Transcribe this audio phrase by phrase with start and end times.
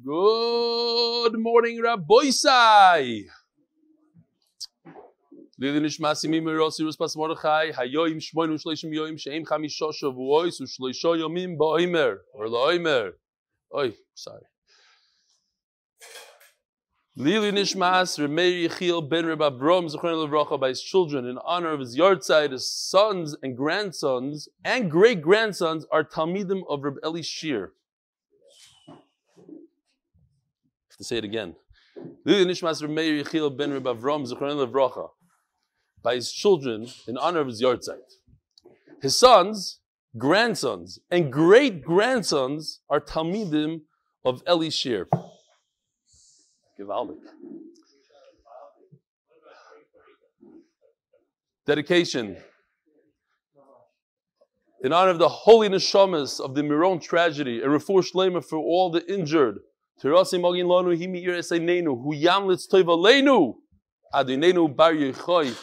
[0.00, 3.24] Good morning, Rabboisai.
[5.58, 11.58] Lili nishmasi mi mirosi ruspas Mordechai, hayoim shmoinu shleishim yoim sheim chamisha shavuois ushleisha yomim
[11.58, 13.12] ba'oimer, or la'oimer.
[13.76, 14.40] Oi, sorry.
[17.14, 21.80] Lili nishmas Remei Yechiel ben Reb Abram Zechron Levracha by his children in honor of
[21.80, 27.74] his yahrzeit, his sons and grandsons and great grandsons are Talmidim of Reb Eli Shir.
[31.04, 31.54] Say it again.
[36.02, 37.98] By his children in honor of his yahrzeit.
[39.00, 39.80] His sons,
[40.16, 43.82] grandsons, and great grandsons are Talmidim
[44.24, 45.08] of Eli Shir.
[46.78, 47.18] Gewaldig.
[51.66, 52.36] Dedication.
[54.82, 58.90] In honor of the holy neshamas of the Miron tragedy, and refor shlema for all
[58.90, 59.60] the injured.
[60.02, 63.54] Himi yiresenenu, hu yamlitz toiva
[64.12, 65.56] adinenu bar yechoy.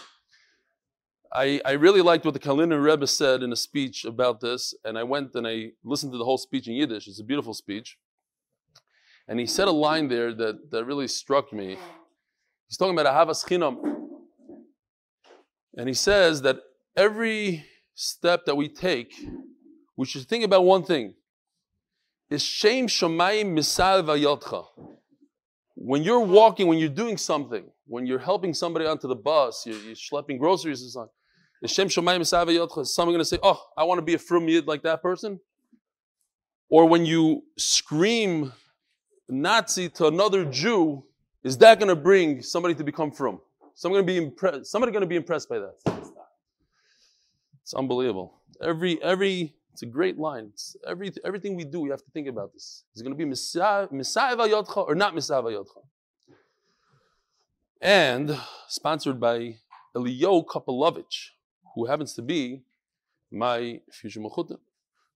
[1.31, 4.97] I, I really liked what the Kalina Rebbe said in a speech about this, and
[4.97, 7.07] I went and I listened to the whole speech in Yiddish.
[7.07, 7.97] It's a beautiful speech.
[9.27, 11.77] And he said a line there that, that really struck me.
[12.67, 13.77] He's talking about Ahavas Chinam.
[15.77, 16.57] And he says that
[16.97, 19.13] every step that we take,
[19.95, 21.13] we should think about one thing.
[22.29, 24.65] Is Shem Shamayim Misal Vayotcha.
[25.75, 29.79] When you're walking, when you're doing something, when you're helping somebody onto the bus, you're,
[29.79, 31.13] you're schlepping groceries or something,
[31.63, 32.81] is Shem Shamayim Misal Vayotcha.
[32.81, 35.01] Is someone going to say, oh, I want to be a frum yid like that
[35.01, 35.39] person?
[36.69, 38.53] Or when you scream
[39.27, 41.03] Nazi to another Jew,
[41.43, 43.41] is that going to bring somebody to become from?
[43.73, 44.65] Somebody going to be impressed.
[44.67, 45.75] Somebody going to be impressed by that.
[47.63, 48.41] It's unbelievable.
[48.61, 50.49] Every every it's a great line.
[50.51, 52.83] It's every everything we do, we have to think about this.
[52.93, 55.83] Is it going to be Messiah Vayotcha or not Messiah Vayotcha?
[57.79, 59.55] And sponsored by
[59.95, 61.29] Elio Kopelovich,
[61.75, 62.63] who happens to be
[63.31, 64.57] my future mechutim.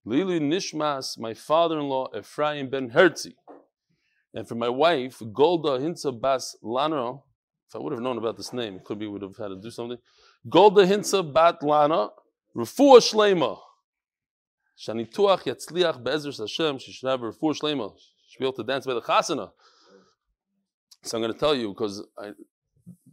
[0.06, 3.34] Lili Nishmas, my father-in-law Ephraim Ben Herzi.
[4.32, 7.16] And for my wife, Golda Hinza Bas Lana,
[7.68, 9.70] if I would have known about this name, could be would have had to do
[9.70, 9.98] something.
[10.48, 12.08] Golda Hinza Bat Lana,
[12.56, 13.58] Refuah Shlema.
[14.76, 15.06] She should have
[17.22, 17.92] a Refuah Shlema.
[17.98, 19.50] She should be able to dance by the Chasana.
[21.02, 22.02] So I'm going to tell you, because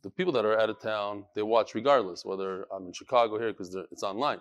[0.02, 3.52] the people that are out of town, they watch regardless, whether I'm in Chicago here,
[3.52, 4.40] because it's online.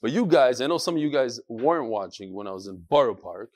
[0.00, 2.84] But you guys, I know some of you guys weren't watching when I was in
[2.88, 3.50] Borough Park.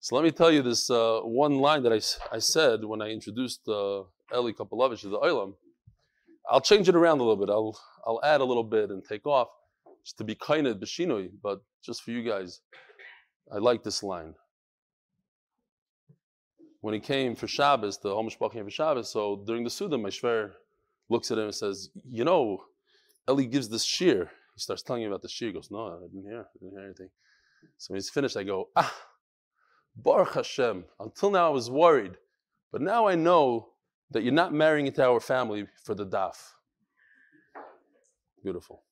[0.00, 3.08] So let me tell you this uh, one line that I, I said when I
[3.08, 4.02] introduced uh,
[4.34, 5.54] Eli Kapalovich to the Olam.
[6.50, 7.50] I'll change it around a little bit.
[7.50, 9.48] I'll, I'll add a little bit and take off
[10.12, 12.60] to be kind of Beshinoi, but just for you guys,
[13.52, 14.34] I like this line.
[16.80, 20.10] When he came for Shabbos, the Homish came for Shabbos, so during the Suda, my
[20.10, 20.52] Shver
[21.08, 22.64] looks at him and says, You know,
[23.28, 24.30] Eli gives this shear.
[24.54, 25.48] He starts telling me about the shear.
[25.48, 26.40] He goes, No, I didn't hear.
[26.40, 27.08] I didn't hear anything.
[27.78, 28.94] So when he's finished, I go, Ah,
[29.96, 30.84] Baruch Hashem.
[31.00, 32.16] Until now I was worried,
[32.70, 33.70] but now I know
[34.10, 36.36] that you're not marrying into our family for the daf.
[38.42, 38.82] Beautiful.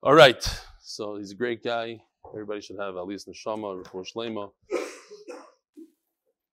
[0.00, 0.42] All right.
[0.80, 2.00] So he's a great guy.
[2.32, 4.50] Everybody should have at least neshama, refor shlema.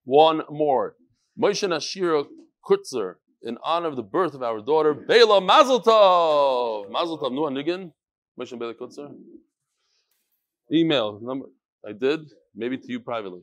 [0.03, 0.95] One more.
[1.39, 2.25] Moshe Nashira
[2.67, 6.89] Kutzer, in honor of the birth of our daughter, Bela Mazel Tov.
[6.89, 7.91] Mazel Tov, Nuah Nigan.
[8.39, 9.13] Moshe Bela Kutzer.
[10.73, 11.45] Email number.
[11.87, 12.21] I did.
[12.55, 13.41] Maybe to you privately.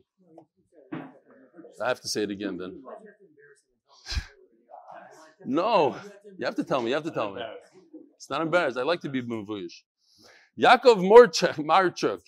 [0.93, 2.83] I have to say it again then.
[5.45, 5.97] No,
[6.39, 6.89] you have to tell me.
[6.89, 7.43] You have to tell me.
[8.17, 8.79] It's not embarrassed.
[8.79, 9.83] I like to be mavuyish.
[10.59, 12.21] Yaakov Marchuk, Marchuk,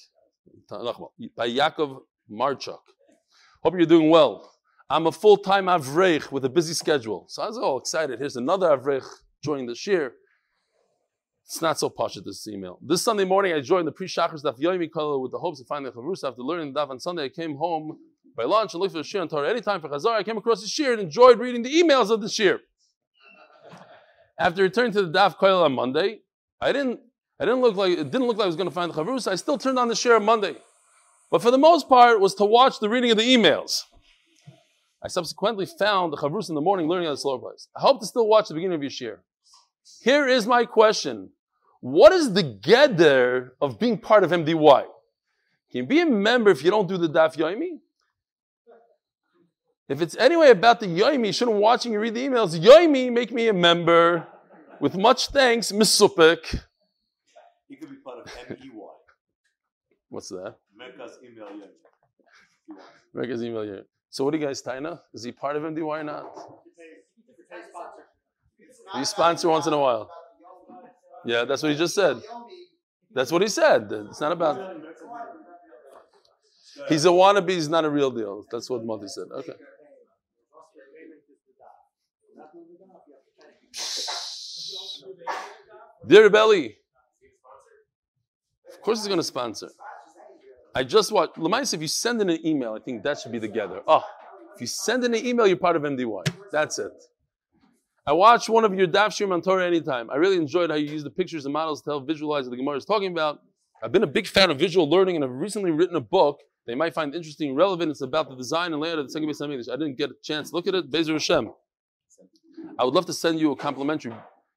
[1.36, 2.78] by Yaakov Marchuk.
[3.62, 4.50] Hope you're doing well.
[4.88, 8.18] I'm a full-time avrech with a busy schedule, so I was all excited.
[8.18, 9.04] Here's another avrech
[9.42, 10.12] joining the shir.
[11.44, 12.78] It's not so posh at this email.
[12.82, 15.92] This Sunday morning, I joined the pre-shachris daf yomi kala with the hopes of finding
[15.92, 16.28] a chavrusa.
[16.28, 17.98] After learning the daf on Sunday, I came home
[18.34, 19.50] by lunch and looked for the shir and Torah.
[19.50, 22.28] Anytime for chazar, I came across the shir and enjoyed reading the emails of the
[22.30, 22.60] shir.
[24.38, 26.20] After returning to the daf koil on Monday,
[26.58, 27.00] I didn't.
[27.40, 29.32] I didn't look like it didn't look like I was going to find the chavrusa.
[29.32, 30.56] I still turned on the shir on Monday,
[31.30, 33.82] but for the most part, was to watch the reading of the emails.
[35.02, 37.68] I subsequently found the chavrusa in the morning, learning at the slower place.
[37.76, 39.20] I hope to still watch the beginning of your shir.
[40.02, 41.30] Here is my question.
[41.80, 44.84] What is the geder of being part of MDY?
[45.70, 47.80] Can you be a member if you don't do the daf yomi?
[49.88, 52.58] If it's anyway about the yomi, shouldn't watching you read the emails.
[52.58, 54.26] Yomi, make me a member.
[54.80, 56.62] With much thanks, Misupik.
[57.74, 58.70] He could be part of MEY.
[60.08, 60.54] What's that?
[60.80, 62.76] Mercaz email yomi.
[63.12, 63.84] Make his email here.
[64.10, 65.00] So what do you guys, Taina?
[65.12, 66.24] Is he part of MDY or not?
[68.94, 70.08] You sponsor once in a while.
[71.24, 72.22] Yeah, that's what he just said.
[73.12, 73.88] That's what he said.
[73.90, 74.76] It's not about.
[76.88, 77.50] He's a wannabe.
[77.50, 78.44] He's not a real deal.
[78.52, 79.26] That's what Monty said.
[79.32, 79.54] Okay.
[86.06, 86.76] Dear Belly.
[88.84, 89.70] Course he's going to sponsor.
[90.74, 91.36] I just watched.
[91.36, 93.80] Lemais, if you send in an email, I think that should be together.
[93.86, 94.04] Oh,
[94.54, 96.26] if you send in an email, you're part of MDY.
[96.52, 96.92] That's it.
[98.06, 100.10] I watched one of your Daf Shir on Torah anytime.
[100.10, 102.58] I really enjoyed how you use the pictures and models to help visualize what the
[102.58, 103.40] Gemara is talking about.
[103.82, 106.74] I've been a big fan of visual learning and I've recently written a book they
[106.74, 107.90] might find interesting and relevant.
[107.90, 109.68] It's about the design and layout of the Second Beis English.
[109.68, 110.90] I didn't get a chance look at it.
[110.90, 111.50] Bezer Hashem.
[112.78, 114.14] I would love to send you a complimentary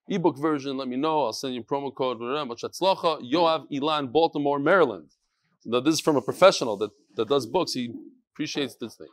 [0.09, 0.77] ebook version.
[0.77, 1.25] Let me know.
[1.25, 2.19] I'll send you a promo code.
[2.19, 5.09] Yoav Ilan, Baltimore, Maryland.
[5.65, 7.74] Now, this is from a professional that, that does books.
[7.74, 7.94] He
[8.33, 9.09] appreciates this thing.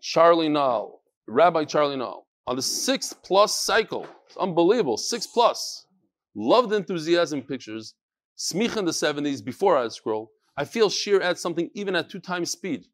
[0.00, 4.06] Charlie Nall, Rabbi Charlie Nall on the six plus cycle.
[4.26, 4.96] It's unbelievable.
[4.96, 5.86] Six plus.
[6.34, 7.94] Loved enthusiasm pictures.
[8.36, 10.32] Smich in the 70s before I scroll.
[10.56, 12.86] I feel sheer at something even at two times speed.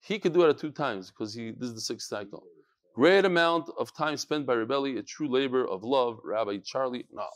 [0.00, 2.44] He could do it at two times because he this is the sixth cycle.
[2.98, 7.28] Great amount of time spent by Rebelli, a true labor of love, Rabbi Charlie Nall.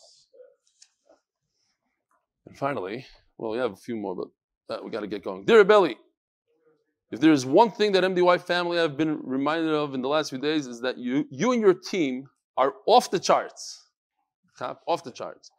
[2.48, 3.06] And finally,
[3.38, 4.26] well, we have a few more, but
[4.74, 5.44] uh, we got to get going.
[5.44, 5.94] Dear Rebelli,
[7.12, 10.30] if there is one thing that MDY family I've been reminded of in the last
[10.30, 12.26] few days is that you, you and your team
[12.56, 13.86] are off the charts.
[14.88, 15.52] Off the charts.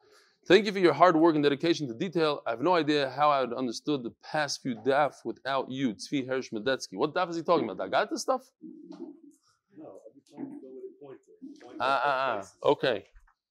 [0.49, 2.41] Thank you for your hard work and dedication to detail.
[2.45, 6.27] I have no idea how I would understood the past few daf without you, Tzvi
[6.27, 6.97] Hersh Medetsky.
[6.97, 7.77] What daf is he talking about?
[7.77, 8.41] That got this stuff?
[9.77, 9.99] No,
[11.79, 12.69] Ah, ah, ah.
[12.69, 13.05] Okay.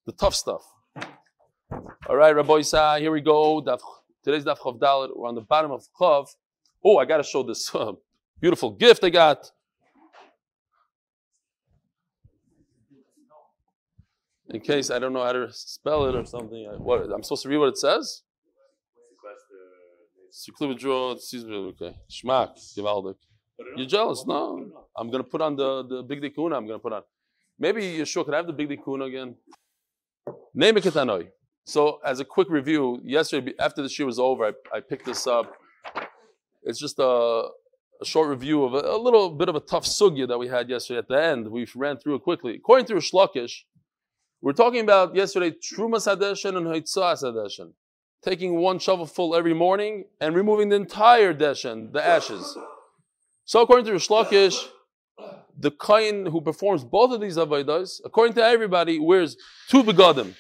[0.07, 0.63] The tough stuff.
[2.09, 3.61] All right, Rabbi Isa, here we go.
[4.25, 5.11] Today's daf Chav Dalet.
[5.17, 6.29] We're on the bottom of Chav.
[6.85, 7.93] Oh, I got to show this uh,
[8.41, 9.51] beautiful gift I got.
[14.51, 17.45] In case I don't know how to spell it or something, I, what I'm supposed
[17.45, 18.23] to read what it says.
[20.51, 23.17] Okay, Schmack, gewaldig.
[23.77, 24.25] You're jealous?
[24.27, 26.57] No, I'm gonna put on the the big dikuna.
[26.57, 27.03] I'm gonna put on.
[27.59, 29.37] Maybe Yeshua could I have the big dikuna again.
[30.55, 31.33] Name it
[31.65, 35.27] So, as a quick review, yesterday after the show was over, I, I picked this
[35.27, 35.57] up
[36.63, 37.05] it's just a,
[38.01, 40.69] a short review of a, a, little bit of a tough sugya that we had
[40.69, 41.49] yesterday at the end.
[41.49, 42.55] We ran through it quickly.
[42.57, 43.63] According to Shlakish,
[44.41, 47.73] we're talking about yesterday Trumas Hadeshen and Haitzas Hadeshen.
[48.25, 52.57] Taking one shovelful every morning and removing the entire deshen, the ashes.
[53.45, 54.69] So according to Shlakish,
[55.59, 59.37] the kain who performs both of these avodas, according to everybody, wears
[59.69, 60.35] two begadim.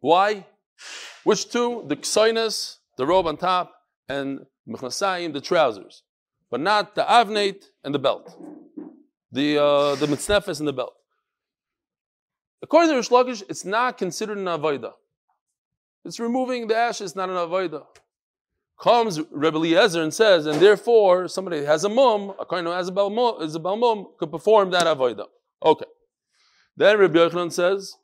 [0.00, 0.46] Why?
[1.24, 1.84] Which two?
[1.86, 3.72] The ksainas, the robe on top,
[4.08, 6.02] and mechnasayim, the trousers,
[6.50, 8.36] but not the avnate and the belt,
[9.30, 10.94] the uh, the mitznefes and the belt.
[12.62, 14.92] According to Rish Lakish, it's not considered an avodah.
[16.04, 17.84] It's removing the ashes, not an avodah.
[18.82, 22.88] Comes Rebbe Eliezer and says, and therefore somebody has a mum, a kind of has
[22.88, 25.26] a balmum, could perform that avodah.
[25.64, 25.84] Okay.
[26.76, 27.96] Then Rebbe Yochanan says,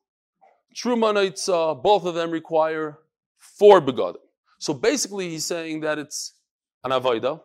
[0.76, 2.98] true manaitza, uh, both of them require
[3.38, 4.20] four begadim.
[4.60, 6.34] So basically, he's saying that it's
[6.84, 7.40] an avodah.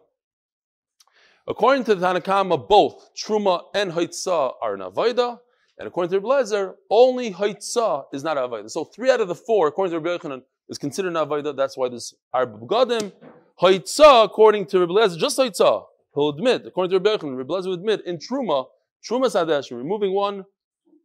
[1.47, 5.39] According to the Tanakama, both Truma and Haitzah are an avodah.
[5.79, 8.69] And according to Rebbe only Haitza is not an avodah.
[8.69, 11.55] So three out of the four, according to Rebbe Yochanan, is considered an avodah.
[11.55, 13.13] That's why this Arba Begadim.
[13.61, 15.85] Haitzah, according to Rebbe just Haitzah.
[16.15, 18.65] He'll admit, according to Rebbe Yochanan, Rebbe will admit, in Truma,
[19.07, 20.45] Truma Sadesh, removing one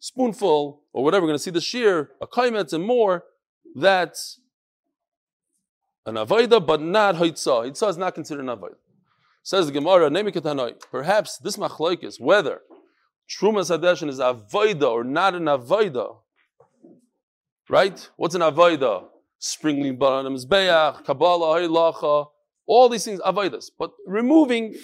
[0.00, 3.24] spoonful, or whatever, we're going to see the shear, a kaimetz and more,
[3.74, 4.40] that's
[6.06, 7.66] an avodah, but not haitzah.
[7.66, 8.76] Haitzah is not considered an avodah.
[9.42, 10.10] Says the Gemara,
[10.90, 12.60] perhaps this machlokes, whether
[13.28, 16.16] Truma Hadeshin is avodah or not an avodah,
[17.68, 18.10] right?
[18.16, 19.08] What's an avodah?
[19.38, 22.26] Sprinkling blood on the mizbeach, kabbalah, haylacha,
[22.66, 23.70] all these things avodas.
[23.78, 24.74] But removing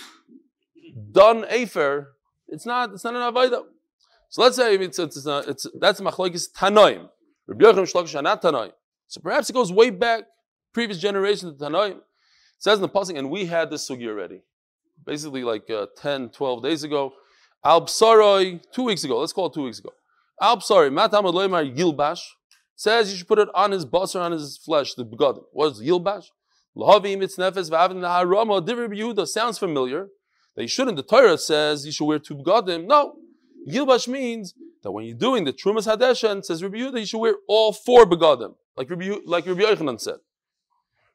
[1.12, 2.14] done afer,
[2.49, 2.92] it's not.
[2.92, 3.64] It's not an avodah.
[4.28, 7.08] So let's say it's it's, it's, it's that's machlokes tanoim.
[7.46, 8.73] Rabbi Yochanan Shlokish not tanoim.
[9.08, 10.25] So perhaps it goes way back
[10.75, 11.96] previous generation of Tanoim.
[11.96, 12.02] It
[12.58, 14.42] says in the passing, and we had this sugi already.
[15.06, 17.12] Basically, like uh, 10, 12 days ago.
[17.64, 19.90] Al Psaroi, two weeks ago, let's call it two weeks ago.
[20.40, 22.20] Al Psaroi, Matam Yilbash,
[22.76, 25.45] says you should put it on his bus or on his flesh, the begadim.
[25.52, 26.26] What is Yilbash?
[26.76, 30.09] Lahavi mitznefes v'avin harama divir Yehuda sounds familiar.
[30.57, 30.97] That you shouldn't.
[30.97, 32.87] The Torah says you should wear two begadim.
[32.87, 33.16] No,
[33.69, 37.37] Yilbash means that when you're doing the Trumas Hadeshen, says Rabbi Yehuda, you should wear
[37.49, 40.19] all four begadim, like Rabbi, like Rabbi Yochanan said.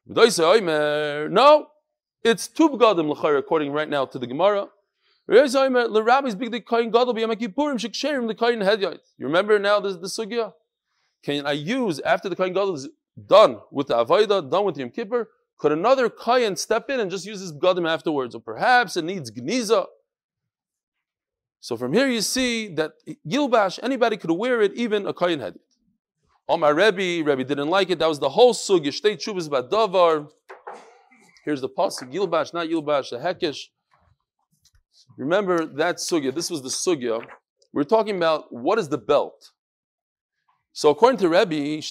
[0.06, 1.66] No,
[2.24, 4.68] It's two begadim l'chayr according right now to the Gemara.
[5.26, 6.02] The the
[8.80, 9.00] the.
[9.18, 10.52] You remember now this the sugya?
[11.22, 12.88] Can I use after the kohen gadol is
[13.26, 15.28] done with the avodah, done with the yom kippur?
[15.58, 19.30] Could another kohen step in and just use his begadim afterwards, or perhaps it needs
[19.30, 19.86] gniza?
[21.60, 22.92] So from here you see that
[23.28, 26.58] Yilbash, anybody could wear it, even a kohen hedyot.
[26.58, 27.98] my Rebbe, Rebbe didn't like it.
[27.98, 28.88] That was the whole sugya.
[28.88, 30.30] Shtei chuvas davar.
[31.44, 33.66] Here's the pasuk, Yilbash, not Yilbash, the Hekesh.
[35.18, 36.34] Remember that sugya.
[36.34, 37.22] This was the sugya.
[37.74, 39.50] We're talking about what is the belt.
[40.72, 41.82] So according to Rebbe,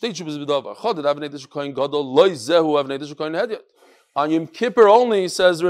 [4.15, 5.63] on Yom Kippur only says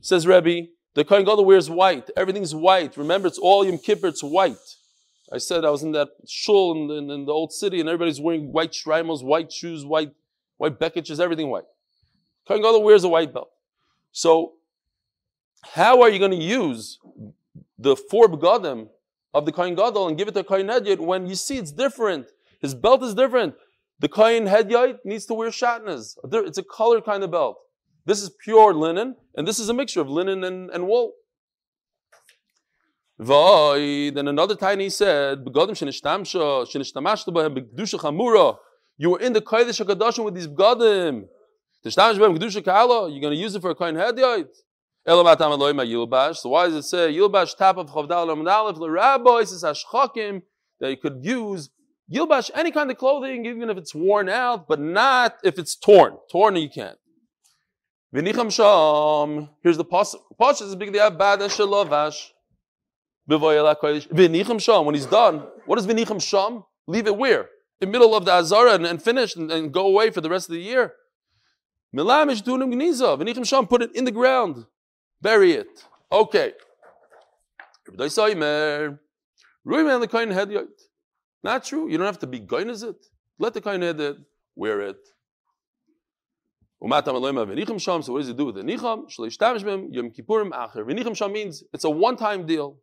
[0.00, 2.10] says Rebbe, the Kohen Gadol wears white.
[2.16, 2.96] Everything's white.
[2.96, 4.08] Remember, it's all Yom Kippur.
[4.08, 4.56] It's white.
[5.32, 8.20] I said I was in that shul in, in, in the old city, and everybody's
[8.20, 10.12] wearing white shrymos, white shoes, white
[10.56, 11.64] white beketches, everything white.
[12.46, 13.50] Kohen Gadol wears a white belt.
[14.12, 14.54] So,
[15.62, 16.98] how are you going to use
[17.78, 18.88] the four begadim
[19.34, 22.28] of the Kohen Gadol and give it to Kohen Hedyot when you see it's different?
[22.60, 23.54] His belt is different.
[23.98, 26.16] The Kohen Hedyot needs to wear shatnas.
[26.24, 27.58] It's a color kind of belt.
[28.04, 31.12] This is pure linen, and this is a mixture of linen and, and wool.
[33.18, 35.68] Then another he said, You were
[39.20, 41.26] in the Kodesh HaKadoshim with these begadim.
[41.82, 44.48] You're going to use it for a kohen hedyot.
[46.36, 50.96] So why does it say Yilbash tap of Chavdal Ramadalef the rabbi says that you
[50.96, 51.70] could use
[52.12, 56.16] Yilbash any kind of clothing even if it's worn out, but not if it's torn.
[56.30, 56.98] Torn you can't.
[58.14, 59.48] V'nicham sham.
[59.62, 60.20] Here's the pasuk.
[60.40, 60.92] Pasuk is big.
[60.92, 62.30] They have bad and shalovash.
[63.28, 64.86] V'nicham sham.
[64.86, 66.64] When he's done, what is v'nicham sham?
[66.86, 67.48] Leave it where?
[67.80, 70.30] In the middle of the azara and, and finish and, and go away for the
[70.30, 70.94] rest of the year.
[71.94, 73.20] Milamish dunim gniza.
[73.20, 74.64] V'nicham sham, put it in the ground.
[75.20, 75.84] Bury it.
[76.12, 76.52] Okay.
[81.42, 81.88] Not true.
[81.88, 83.06] You don't have to be going as it.
[83.38, 84.00] Let the kohen head
[84.54, 84.98] wear it.
[86.82, 89.06] Alaim sham, so what does it do with the nicham?
[89.92, 91.16] Yom Kippurim acher.
[91.16, 92.78] Sham means it's a one-time deal.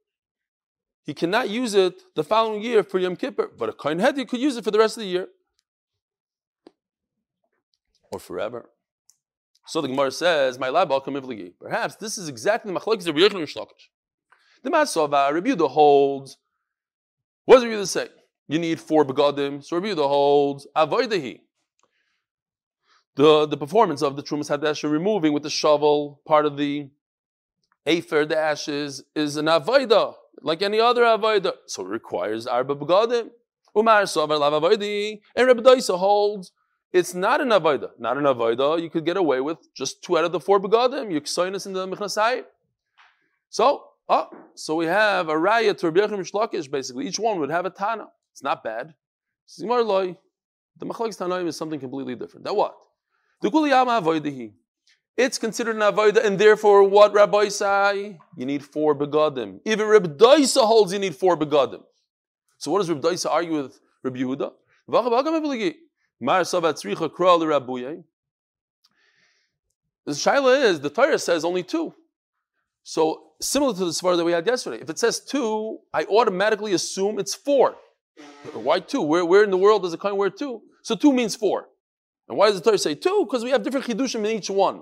[1.04, 4.40] He cannot use it the following year for Yom Kippur, but a kohen head could
[4.40, 5.28] use it for the rest of the year
[8.12, 8.70] or forever.
[9.66, 13.46] So the Gemara says, "My lab kamivligi." Perhaps this is exactly the machlokes of Rabbi
[14.64, 16.38] The Masova Rabbi Yehuda holds.
[17.46, 18.10] What does Rabbi say?
[18.48, 19.64] You need four begadim.
[19.64, 21.40] So Rabbi Yehuda holds avoidahi.
[23.16, 26.90] The the performance of the trumas hadesh removing with the shovel part of the
[27.86, 31.54] afer, the ashes, is an avoida like any other avoida.
[31.68, 33.30] So it requires arba begadim.
[33.78, 36.52] Umar sover lav avoidi, and Rabbi Daisa holds
[36.94, 37.90] it's not an avodah.
[37.98, 38.82] Not an avodah.
[38.82, 41.12] You could get away with just two out of the four begadim.
[41.12, 41.20] You
[41.56, 42.44] us in the michnasai.
[43.50, 47.08] So, oh, so we have a raya to Rabbi Yechim basically.
[47.08, 48.10] Each one would have a tana.
[48.34, 48.94] It's not bad.
[49.58, 52.46] The machlekes tanaim is something completely different.
[52.46, 52.76] Now what?
[53.42, 54.52] The kuliyama.
[55.16, 58.20] It's considered an avodah, and therefore, what Rabbi say?
[58.36, 59.60] You need four begadim.
[59.64, 61.84] Even Rabbi Daisa holds you need four begadim.
[62.58, 64.52] So, what does Rabbi Daisa argue with Rabbi Yehuda?
[70.06, 71.94] The Shaila is the Torah says only two.
[72.84, 74.82] So similar to the svar that we had yesterday.
[74.82, 77.76] If it says two, I automatically assume it's four.
[78.54, 79.02] Why two?
[79.02, 80.62] Where, where in the world does a coin wear two?
[80.82, 81.70] So two means four.
[82.28, 83.26] And why does the Torah say two?
[83.26, 84.80] Because we have different chidushim in each one.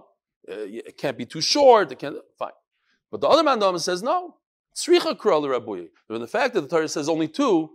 [0.50, 1.92] Uh, it can't be too short.
[1.92, 2.18] It can't.
[2.38, 2.52] Fine.
[3.10, 4.36] But the other mandam says no.
[4.76, 5.90] Tzricha kral rabuye.
[6.10, 7.72] The fact that the Torah says only two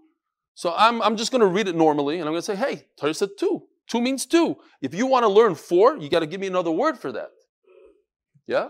[0.56, 2.86] so I'm, I'm just going to read it normally, and I'm going to say, hey,
[2.98, 3.64] Torah said two.
[3.86, 4.56] Two means two.
[4.80, 7.28] If you want to learn four, you got to give me another word for that.
[8.46, 8.68] Yeah?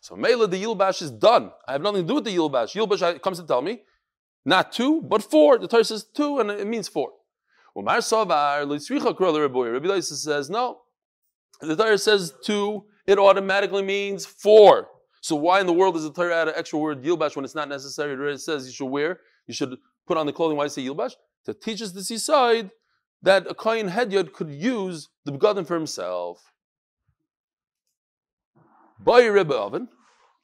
[0.00, 1.52] So Mela, the Yilbash is done.
[1.68, 2.74] I have nothing to do with the Yilbash.
[2.74, 3.82] Yilbash comes to tell me,
[4.44, 5.58] not two, but four.
[5.58, 7.12] The Torah says two, and it means four.
[7.76, 8.60] Umar Savar,
[9.72, 10.80] Rabbi says, no.
[11.60, 14.88] The Torah says two, it automatically means four.
[15.20, 17.54] So why in the world does the Torah add an extra word Yilbash when it's
[17.54, 18.32] not necessary?
[18.32, 20.56] It says you should wear, you should put on the clothing.
[20.56, 21.12] Why say Yilbash?
[21.46, 22.70] To teach us the seaside
[23.22, 26.52] that a Kohen Hedyod could use the begadim for himself.
[28.98, 29.88] Boy Rebbe Oven,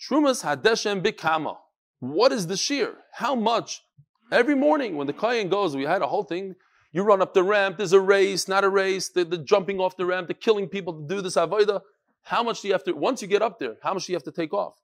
[0.00, 1.56] Trumas Hadeshem Bikama.
[2.00, 2.94] What is the shear?
[3.14, 3.82] How much?
[4.30, 6.54] Every morning when the Kohen goes, we had a whole thing.
[6.92, 9.96] You run up the ramp, there's a race, not a race, the, the jumping off
[9.96, 11.80] the ramp, the killing people to do this avodah.
[12.22, 14.16] How much do you have to, once you get up there, how much do you
[14.16, 14.74] have to take off?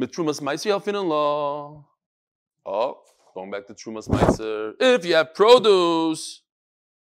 [0.00, 0.40] Mitrumas
[1.08, 1.84] law.
[2.64, 2.98] Oh,
[3.34, 4.74] going back to Trumas Meiser.
[4.80, 6.42] If you have produce,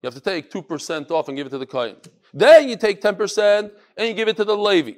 [0.03, 1.97] you have to take 2% off and give it to the Kohen.
[2.33, 4.93] Then you take 10% and you give it to the Levi.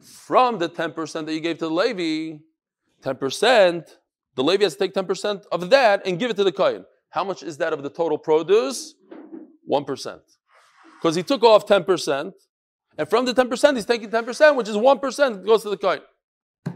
[0.00, 2.38] From the 10% that you gave to the Levi,
[3.02, 3.88] 10%,
[4.36, 6.84] the Levi has to take 10% of that and give it to the Kohen.
[7.10, 8.94] How much is that of the total produce?
[9.70, 10.20] 1%.
[11.00, 12.32] Because he took off 10%,
[12.96, 16.00] and from the 10%, he's taking 10%, which is 1% goes to the Kohen.
[16.66, 16.72] A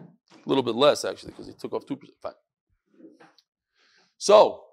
[0.47, 1.99] little bit less, actually, because he took off 2%.
[2.23, 2.33] Fine.
[4.17, 4.65] So,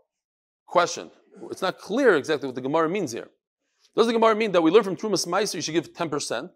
[0.66, 1.12] question.
[1.52, 3.28] It's not clear exactly what the Gemara means here.
[3.96, 6.50] Does the Gemara mean that we learn from Trumas Meiser you should give 10%?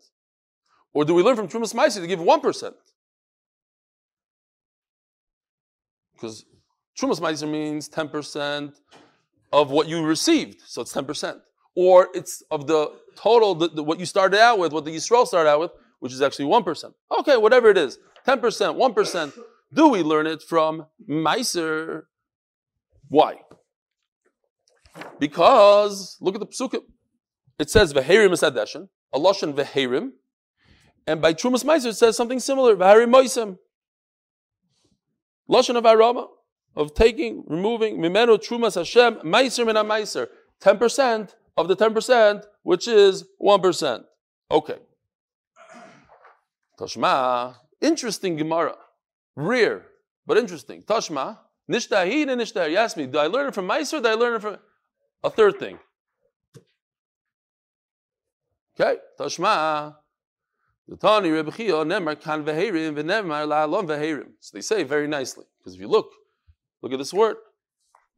[0.94, 2.74] Or do we learn from Trumas Meiser to give 1%?
[6.20, 6.46] Because
[7.00, 8.74] Trumas Meiser means 10%
[9.54, 11.40] of what you received, so it's 10%.
[11.76, 15.26] Or it's of the total, the, the, what you started out with, what the Yisrael
[15.26, 16.94] started out with, which is actually 1%.
[17.20, 19.34] Okay, whatever it is, 10%, 1%.
[19.74, 22.04] Do we learn it from Meiser?
[23.08, 23.36] Why?
[25.20, 26.82] Because, look at the psukim.
[27.58, 30.12] It says Veherim is Adeshin, a Lashon Veherim,
[31.08, 33.58] and by Trumas Meiser it says something similar, Veherim Moisem.
[35.50, 36.28] Lashon of Arama,
[36.76, 40.28] of taking, removing, Mimeno Trumas Hashem, Meiser Mina Meiser.
[40.62, 44.04] 10% of the 10%, which is 1%.
[44.52, 44.78] Okay.
[46.80, 48.76] Tashma, interesting Gemara.
[49.36, 49.86] Rare,
[50.26, 50.84] but interesting.
[50.84, 51.38] Tashma,
[51.70, 52.72] Nishtahid and Nishtahir.
[52.72, 54.58] You ask me, do I learn it from Meiser do I learn it from
[55.24, 55.80] a third thing?
[58.80, 59.96] Okay, Tashma.
[60.92, 61.22] So
[64.54, 66.12] they say very nicely, because if you look,
[66.82, 67.38] look at this word,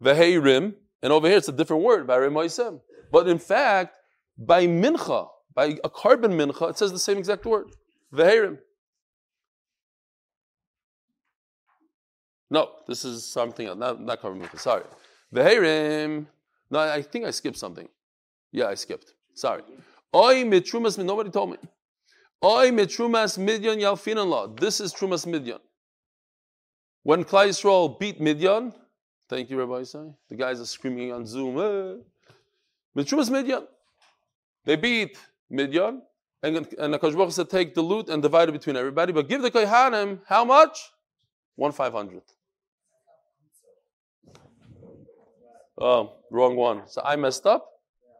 [0.01, 3.97] veherim, and over here it's a different word, But in fact,
[4.37, 7.71] by mincha, by a carbon mincha, it says the same exact word,
[8.13, 8.59] veherim.
[12.49, 14.83] No, this is something else, not, not carbon mincha, sorry.
[15.33, 16.25] Veherim,
[16.69, 17.89] no, I think I skipped something.
[18.53, 19.13] Yeah, I skipped.
[19.33, 19.63] Sorry.
[20.15, 21.57] Oi mitrumas, nobody told me.
[22.43, 25.59] Oi mitrumas midyan yalfinan This is trumas midyan.
[27.03, 28.73] When Klai Yisrael beat Midyan,
[29.27, 30.13] thank you, Rabbi Isai.
[30.29, 31.57] The guys are screaming on Zoom.
[31.57, 32.01] Eh.
[32.95, 33.65] Mitrumas midyan.
[34.65, 35.17] They beat
[35.51, 36.01] Midyan,
[36.43, 39.41] and, and Akash Baruch said, take the loot and divide it between everybody, but give
[39.41, 40.91] the Kohanim how much?
[41.55, 42.23] One five hundred.
[45.79, 46.87] Oh, wrong one.
[46.87, 47.67] So I messed up?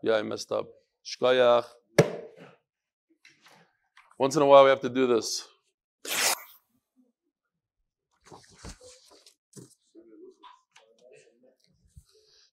[0.04, 0.67] Yeah, I messed up.
[1.06, 1.65] Shkoyach.
[4.22, 5.48] Once in a while, we have to do this.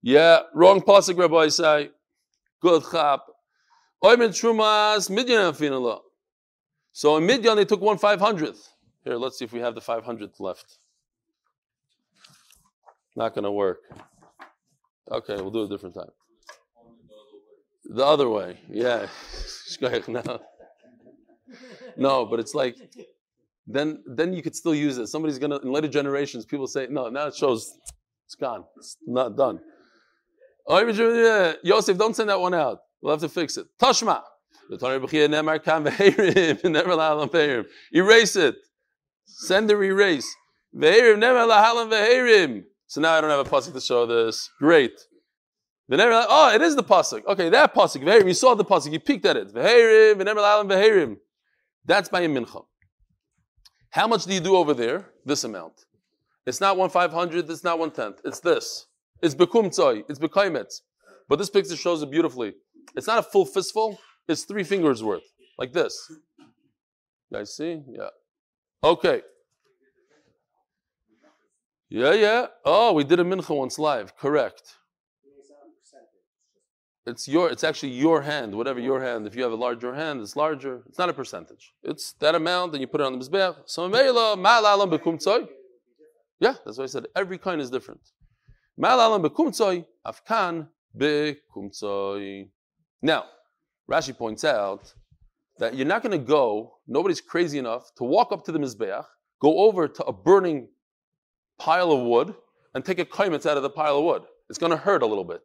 [0.00, 1.90] Yeah, wrong pasuk, Rabbi say.
[2.62, 3.20] Good chap.
[4.02, 6.00] Oymen Trumas Midyan Afinala.
[6.92, 8.66] So in Midyan they took one five hundredth.
[9.04, 10.78] Here, let's see if we have the five hundredth left.
[13.14, 13.80] Not going to work.
[15.10, 16.12] Okay, we'll do it a different time.
[17.84, 19.08] The other way, yeah.
[21.96, 22.26] no.
[22.26, 22.76] But it's like
[23.66, 25.08] then then you could still use it.
[25.08, 27.74] Somebody's gonna in later generations, people say, no, now it shows
[28.26, 28.64] it's gone.
[28.76, 29.60] It's not done.
[30.68, 32.80] Yosef, don't send that one out.
[33.00, 33.66] We'll have to fix it.
[33.80, 34.22] Tashma.
[37.94, 38.56] Erase it.
[39.24, 40.36] Send the erase.
[42.86, 44.50] So now I don't have a pasuk to show this.
[44.58, 44.92] Great.
[45.90, 47.24] Oh, it is the pasuk.
[47.26, 48.26] Okay, that pasuk.
[48.26, 48.92] You saw the pasuk.
[48.92, 49.54] You peeked at it.
[51.88, 52.64] That's by a mincha.
[53.90, 55.10] How much do you do over there?
[55.24, 55.86] This amount.
[56.46, 57.48] It's not one five hundred.
[57.50, 58.20] It's not one tenth.
[58.24, 58.86] It's this.
[59.22, 60.04] It's bekum tzoy.
[60.08, 60.82] It's bekaimetz.
[61.28, 62.52] But this picture shows it beautifully.
[62.94, 63.98] It's not a full fistful.
[64.28, 65.22] It's three fingers worth,
[65.58, 65.94] like this.
[67.30, 67.82] You guys see?
[67.90, 68.10] Yeah.
[68.84, 69.22] Okay.
[71.88, 72.46] Yeah, yeah.
[72.66, 74.14] Oh, we did a mincha once live.
[74.16, 74.76] Correct.
[77.08, 77.50] It's your.
[77.50, 78.54] It's actually your hand.
[78.54, 79.26] Whatever your hand.
[79.26, 80.82] If you have a larger hand, it's larger.
[80.88, 81.72] It's not a percentage.
[81.82, 83.56] It's that amount, and you put it on the mizbeach.
[83.64, 83.88] So
[86.40, 88.00] Yeah, that's why I said every kind is different.
[90.10, 90.68] afkan
[93.02, 93.24] Now,
[93.90, 94.94] Rashi points out
[95.58, 96.74] that you're not going to go.
[96.86, 99.06] Nobody's crazy enough to walk up to the mizbeach,
[99.40, 100.68] go over to a burning
[101.58, 102.34] pile of wood,
[102.74, 104.22] and take a kaimitz out of the pile of wood.
[104.50, 105.42] It's going to hurt a little bit.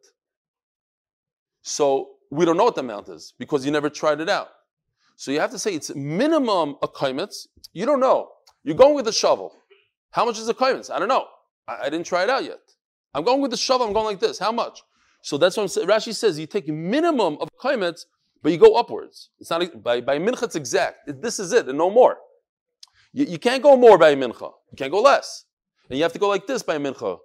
[1.64, 4.48] So we don't know what the amount is because you never tried it out.
[5.16, 7.46] So you have to say it's minimum a kaimitz.
[7.72, 8.28] You don't know.
[8.64, 9.56] You're going with a shovel.
[10.10, 10.90] How much is a kaimitz?
[10.90, 11.26] I don't know.
[11.66, 12.58] I, I, didn't try it out yet.
[13.14, 13.86] I'm going with the shovel.
[13.86, 14.38] I'm going like this.
[14.38, 14.82] How much?
[15.22, 15.88] So that's what I'm.
[15.88, 18.02] Rashi says you take minimum of kaimitz,
[18.42, 19.30] but you go upwards.
[19.38, 20.42] It's not by by mincha.
[20.42, 21.22] It's exact.
[21.22, 22.18] This is it, and no more.
[23.14, 24.52] You, you can't go more by mincha.
[24.70, 25.46] You can't go less,
[25.88, 27.18] and you have to go like this by mincha.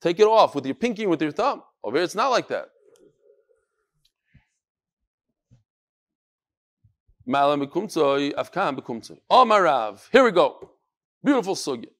[0.00, 1.62] Take it off with your pinky with your thumb.
[1.82, 2.68] Over here, it's not like that.
[7.30, 9.18] Malam bekumtzoi, afkam bekumtzoi.
[9.30, 10.00] Oh, Marav.
[10.10, 10.68] Here we go.
[11.22, 11.90] Beautiful sugya.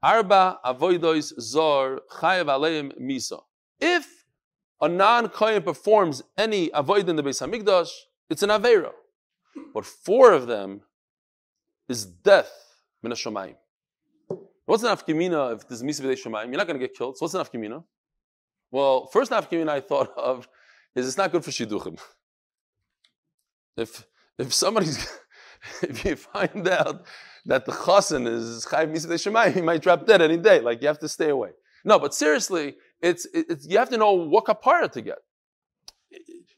[0.00, 3.40] Arba avoidois zor chayav aleim misa.
[3.80, 4.06] If
[4.80, 7.90] a non-kohen performs any avoid in the Beis Hamikdash,
[8.30, 8.92] it's an avera.
[9.74, 10.82] But four of them
[11.88, 12.52] is death
[13.02, 13.56] min hashamayim.
[14.66, 16.46] What's an afkimina if there's misa b'dei shamayim?
[16.46, 17.18] You're not going to get killed.
[17.18, 17.82] So what's an afkimina?
[18.70, 20.46] Well, first afkimina I thought of
[20.94, 21.98] is it's not good for shidduchim.
[23.76, 24.06] If
[24.38, 25.06] if somebody's
[25.82, 27.04] if you find out
[27.46, 30.60] that the chassan is chayv misa shemayim, he might drop dead any day.
[30.60, 31.50] Like you have to stay away.
[31.84, 35.18] No, but seriously, it's, it's you have to know what kapara to get.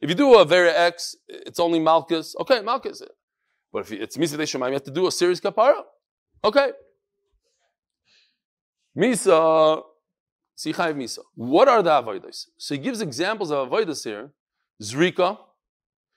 [0.01, 2.35] If you do a very X, it's only Malchus.
[2.41, 3.03] Okay, Malchus.
[3.73, 5.81] But if it's Misa Shemayim, you have to do a serious kapara.
[6.45, 6.73] Okay.
[8.97, 9.83] Misa,
[10.59, 11.21] Sichayv Misa.
[11.35, 12.47] What are the avodas?
[12.59, 14.33] So he gives examples of avodas here.
[14.83, 15.39] Zrika.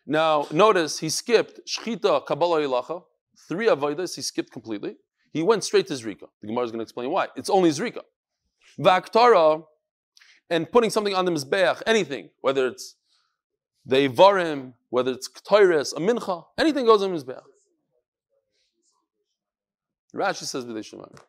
[0.09, 3.03] Now, notice he skipped Shchita, Kabbalah Ilacha.
[3.49, 4.95] Three avodas he skipped completely.
[5.33, 6.27] He went straight to Zrika.
[6.41, 7.27] The Gemara is going to explain why.
[7.35, 8.01] It's only Zrika.
[8.79, 9.65] Vaktara,
[10.49, 12.95] and putting something on the Mizbeach, anything, whether it's
[13.85, 17.41] the Ivarim, whether it's Ketores, a Mincha, anything goes on the Mizbeach.
[20.15, 21.19] Rashi says B'dei Shemayim.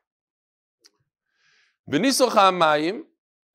[1.91, 3.03] V'nisocha mayim,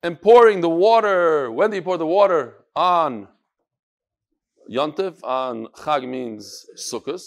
[0.02, 2.56] and pouring the water, when do you pour the water?
[2.76, 3.28] On
[4.70, 7.22] Yontif, on Chag means Sukkot.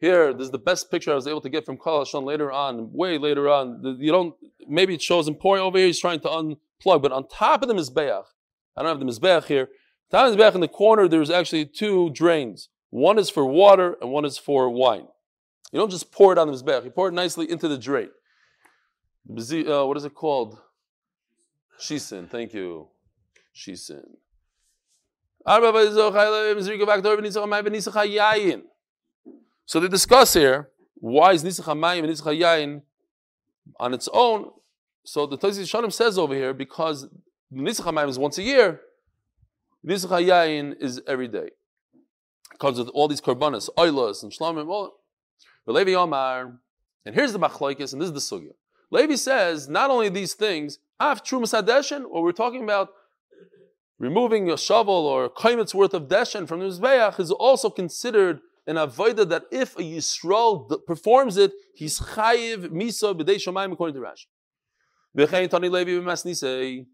[0.00, 2.52] Here, this is the best picture I was able to get from Kol Hashon later
[2.52, 3.96] on, way later on.
[3.98, 4.34] You don't,
[4.68, 7.68] maybe it shows him pouring over here, he's trying to unplug, but on top of
[7.68, 8.24] the Mizbeach,
[8.76, 9.68] I don't have the Mizbeach here,
[10.12, 12.68] of the Mizbeach in the corner, there's actually two drains.
[12.90, 15.08] One is for water and one is for wine.
[15.72, 18.10] You don't just pour it on the Mizbeach, you pour it nicely into the drain.
[19.28, 20.60] Uh, what is it called?
[21.80, 22.88] Shisin, thank you.
[23.54, 24.04] Shisin.
[25.46, 25.60] So
[29.80, 32.82] they discuss here why is Nisach Hamayim and Nisach Hayayin
[33.78, 34.50] on its own.
[35.04, 37.08] So the Tosis Shalom says over here because
[37.52, 38.80] Nisach Hamayim is once a year,
[39.86, 41.50] Nisach Hayayin is every day.
[42.58, 44.94] Comes with all these korbanos, oilos and shlomim, well,
[45.66, 46.58] Levi Omar,
[47.06, 48.52] and here's the machlokes, and this is the sugya.
[48.90, 52.90] Levi says not only these things, af trumas adeshin, or we're talking about
[53.98, 58.76] removing a shovel or a worth of deshen from the mizbeach is also considered an
[58.76, 64.26] avoida that if a Yisrael performs it, he's chayiv misa b'dei shomayim according to Rashi.
[65.16, 66.86] V'chein tani levi b'masnisei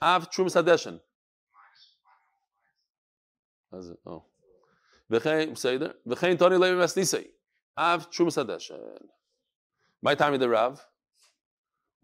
[0.00, 1.00] av trum sadeshen.
[3.72, 3.98] How's it?
[4.06, 4.24] Oh.
[5.10, 5.94] V'chein seder.
[6.06, 7.28] V'chein tani levi b'masnisei
[7.78, 8.78] av trum sadeshen.
[10.02, 10.80] My time in the Rav.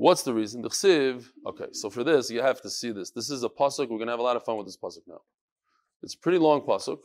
[0.03, 0.62] What's the reason?
[0.62, 1.27] The chsiv.
[1.47, 3.12] Okay, so for this you have to see this.
[3.12, 3.88] This is a pasuk.
[3.88, 5.21] We're gonna have a lot of fun with this pasuk now.
[6.03, 6.99] It's a pretty long pasuk.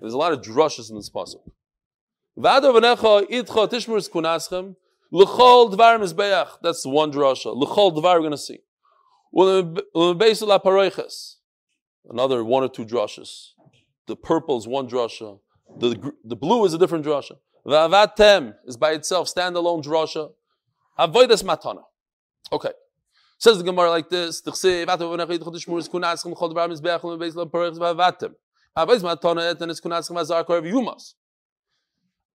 [0.00, 1.42] There's a lot of drushes in this pasuk.
[2.40, 2.62] That's
[6.86, 7.54] one drasha.
[7.54, 8.60] L'chol dvar we're going to see.
[12.08, 13.48] Another one or two drushes.
[14.06, 15.38] The purple is one drasha.
[15.78, 17.36] The, the blue is a different drasha.
[17.66, 20.30] V'avatem is by itself standalone drasha.
[20.98, 21.82] Avoidas matana.
[22.52, 22.70] Okay.
[23.38, 24.42] Says the Gemara like this: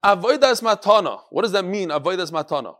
[0.03, 1.21] Avodas matana.
[1.29, 1.89] What does that mean?
[1.89, 2.75] Avodas matana.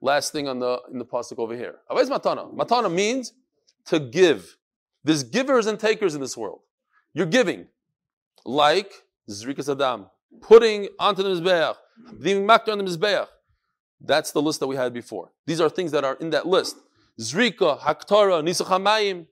[0.00, 1.76] Last thing on the in the pasuk over here.
[1.90, 2.54] Avodas matana.
[2.54, 3.32] Matana means
[3.86, 4.56] to give.
[5.04, 6.60] There's givers and takers in this world.
[7.14, 7.68] You're giving,
[8.44, 8.92] like
[9.30, 10.06] zrikas adam,
[10.40, 11.76] putting onto the mizbeach,
[12.18, 13.28] leaving makta on the mizbeach.
[14.00, 15.32] That's the list that we had before.
[15.46, 16.76] These are things that are in that list.
[17.20, 19.26] Zrika, Haktara, Nisachamayim.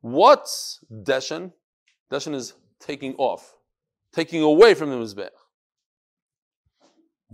[0.00, 1.52] What's Deshen?
[2.10, 3.54] Deshen is taking off,
[4.12, 5.30] taking away from the Mizbech.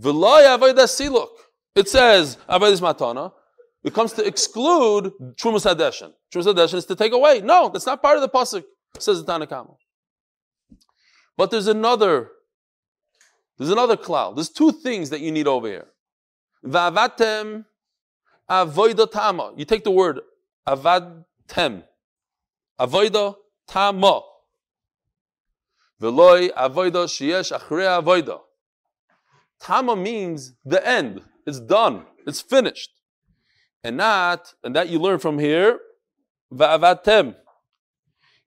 [0.01, 1.29] V'loy avodah siluk.
[1.75, 3.31] It says avodah matana.
[3.83, 6.13] It comes to exclude trumas hadeshen.
[6.33, 7.41] Trumas hadeshen is to take away.
[7.41, 8.63] No, that's not part of the pasuk.
[8.99, 9.75] Says the Tanakama.
[11.35, 12.29] But there's another
[13.57, 14.35] there's another cloud.
[14.35, 15.87] There's two things that you need over here.
[16.65, 17.65] Va'avatem
[18.49, 19.53] avoida tama.
[19.55, 20.21] You take the word
[20.67, 21.83] avadtem.
[22.79, 23.35] Avoida
[23.67, 24.21] tama.
[26.01, 28.39] Veloy avoida sheyesh achrei avoida.
[29.59, 31.21] Tama means the end.
[31.45, 32.05] It's done.
[32.25, 32.89] It's finished.
[33.83, 35.79] And not, and that you learn from here,
[36.53, 37.35] va'avatem.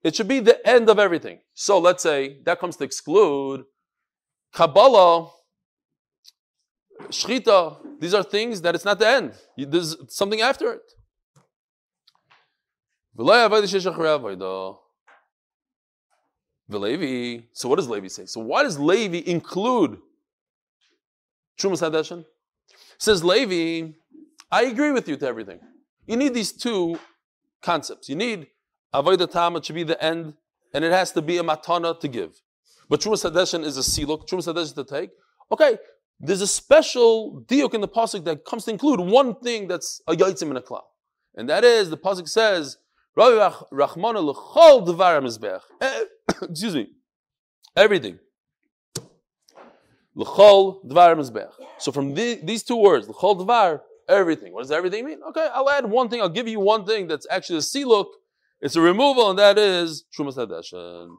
[0.03, 1.39] It should be the end of everything.
[1.53, 3.65] So let's say that comes to exclude
[4.53, 5.31] Kabbalah,
[7.09, 9.33] Shchita, these are things that it's not the end.
[9.57, 10.93] There's something after it.
[17.53, 18.25] So what does Levi say?
[18.25, 19.99] So why does Levi include
[21.57, 22.25] Trumas Hadeshin?
[22.97, 23.93] Says Levi,
[24.51, 25.59] I agree with you to everything.
[26.05, 26.99] You need these two
[27.61, 28.09] concepts.
[28.09, 28.47] You need
[28.93, 30.33] Avodah Tama to be the end,
[30.73, 32.41] and it has to be a matana to give.
[32.89, 35.09] But Trumas Hadeshin is a siluk, Trumas Hadeshin to take.
[35.51, 35.77] Okay,
[36.19, 40.13] there's a special diuk in the pasuk that comes to include one thing that's a
[40.13, 40.83] yaitzim in a klal,
[41.35, 42.77] and that is the pasuk says,
[43.17, 46.03] "Rachmana l'chol devar mizbech." Eh,
[46.41, 46.87] excuse me,
[47.75, 48.19] everything.
[50.15, 51.51] L'chol dvar mizbech.
[51.77, 54.53] So from the, these two words, l'chol dvar, everything.
[54.53, 55.19] What does everything mean?
[55.29, 56.21] Okay, I'll add one thing.
[56.21, 58.07] I'll give you one thing that's actually a siluk.
[58.59, 61.15] It's a removal, and that is Trumas Hadeshin.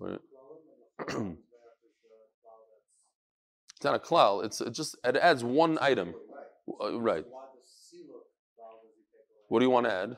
[0.00, 1.14] it's
[3.84, 4.44] not a klal.
[4.44, 6.14] It's just it adds one item.
[6.82, 7.24] Uh, right.
[9.48, 10.16] What do you want to add?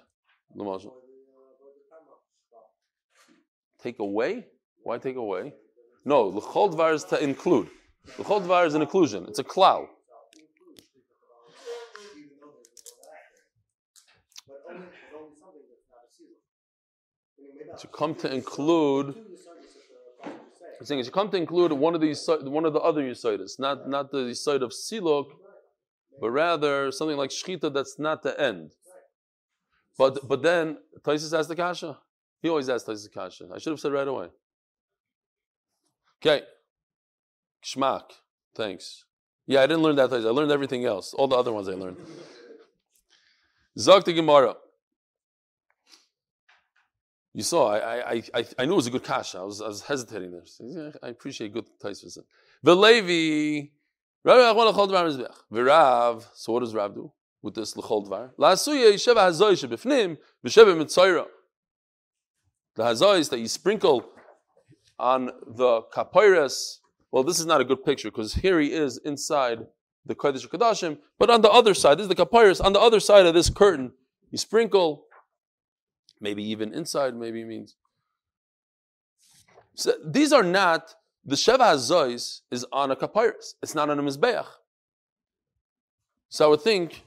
[3.82, 4.46] Take away?
[4.82, 5.52] Why take away?
[6.04, 7.68] No, l'chol dvar is to include.
[8.18, 9.26] L'chol dvar is an inclusion.
[9.28, 9.88] It's a klal.
[17.80, 19.14] To come to include,
[20.78, 23.88] I'm saying to come to include one of these, one of the other yisoidus, not
[23.88, 25.26] not the yisoid of silok,
[26.20, 28.72] but rather something like shchita that's not the end.
[29.98, 31.98] But but then Taisus asked the kasha.
[32.42, 33.48] He always asks Taisus kasha.
[33.54, 34.28] I should have said right away.
[36.20, 36.44] Okay.
[37.64, 38.04] Shmak.
[38.54, 39.04] Thanks.
[39.46, 40.12] Yeah, I didn't learn that.
[40.12, 41.14] I learned everything else.
[41.14, 41.98] All the other ones I learned.
[43.78, 44.56] Zog the Gemara.
[47.36, 49.40] You saw, I, I, I, I knew it was a good kasha.
[49.40, 50.94] I was, I was hesitating there.
[51.02, 52.16] I appreciate good Taisus.
[52.64, 53.72] Velevi.
[54.26, 56.24] Virav.
[56.34, 58.30] So what does Rav do with this lechol dvar?
[58.38, 61.26] La'asuya yisheva hazoy shebifnim v'sheva mitzayra.
[62.76, 64.08] The hazois that you sprinkle
[64.98, 66.78] on the kapiras.
[67.12, 69.66] Well, this is not a good picture because here he is inside
[70.06, 72.98] the Kodesh Kadashim, but on the other side, this is the kapiras, on the other
[72.98, 73.92] side of this curtain,
[74.30, 75.05] you sprinkle,
[76.20, 77.76] maybe even inside, maybe means.
[79.74, 84.02] So these are not, the Sheva Hazois is on a kapiras, it's not on a
[84.02, 84.46] Mizbeach.
[86.28, 87.02] So I would think,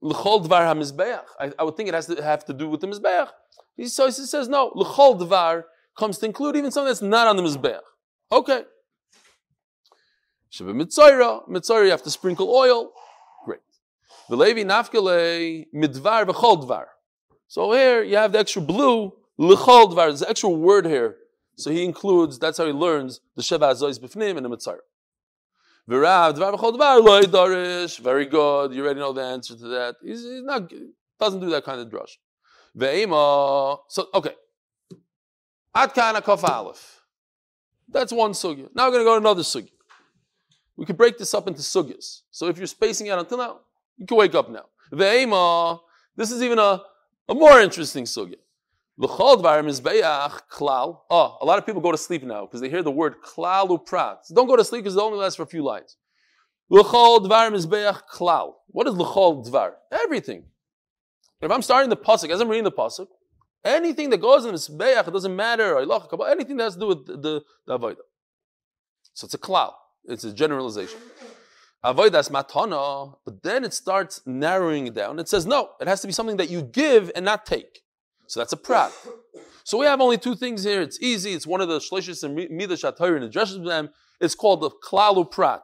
[0.00, 2.86] L'chol Dvar HaMizbeach, I, I would think it has to have to do with the
[2.86, 3.28] Mizbeach.
[3.76, 5.64] He, so he says, no, L'chol Dvar
[5.98, 7.80] comes to include even something that's not on the Mizbeach.
[8.32, 8.64] Okay.
[10.48, 12.92] Sheba Mitzayra, Mitzayra, you have to sprinkle oil.
[13.44, 13.60] Great.
[14.30, 16.86] V'levi nafkele midvar v'chol dvar.
[17.50, 20.22] So here you have the extra blue, l'chol dvar.
[20.22, 21.16] An extra word here.
[21.56, 24.78] So he includes, that's how he learns the Sheva Azois Bifnim and the Mitzayra.
[25.88, 27.98] V'rav dvar v'chol dvar, loy darish.
[27.98, 28.72] Very good.
[28.72, 29.96] You already know the answer to that.
[30.00, 30.72] He's, he's not,
[31.18, 32.18] doesn't do that kind of drush.
[32.78, 33.80] Ve'ema.
[33.88, 34.36] So, okay.
[35.74, 37.00] Ad kana kof aleph.
[37.88, 38.68] That's one sugya.
[38.76, 39.72] Now we're going to go to another sugya.
[40.76, 42.20] We could break this up into sugyas.
[42.30, 43.58] So if you're spacing out until now,
[43.96, 44.66] you can wake up now.
[44.92, 45.80] Ve'ema.
[46.14, 46.82] This is even a,
[47.30, 48.36] a more interesting sugya.
[48.98, 51.00] L'chol dvar mizbeach klal.
[51.08, 53.68] Oh, a lot of people go to sleep now because they hear the word klal
[53.68, 54.18] uprat.
[54.34, 55.96] Don't go to sleep because it only lasts for a few lines.
[56.68, 58.54] L'chol dvar mizbeach klal.
[58.66, 59.72] What is l'chol dvar?
[59.90, 60.44] Everything.
[61.40, 63.06] If I'm starting the pasuk, as I'm reading the pasuk,
[63.64, 67.06] Anything that goes in the Mizbeach, it doesn't matter, anything that has to do with
[67.06, 67.96] the, the, the Avodah.
[69.12, 69.74] So it's a cloud.
[70.04, 70.98] It's a generalization.
[71.84, 75.18] Avodas matana, but then it starts narrowing it down.
[75.18, 77.80] It says, no, it has to be something that you give and not take.
[78.26, 78.92] So that's a prat.
[79.64, 80.82] So we have only two things here.
[80.82, 81.32] It's easy.
[81.32, 83.90] It's one of the shlishis and midah shatayr and addresses them.
[84.20, 85.62] It's called the klalu prat.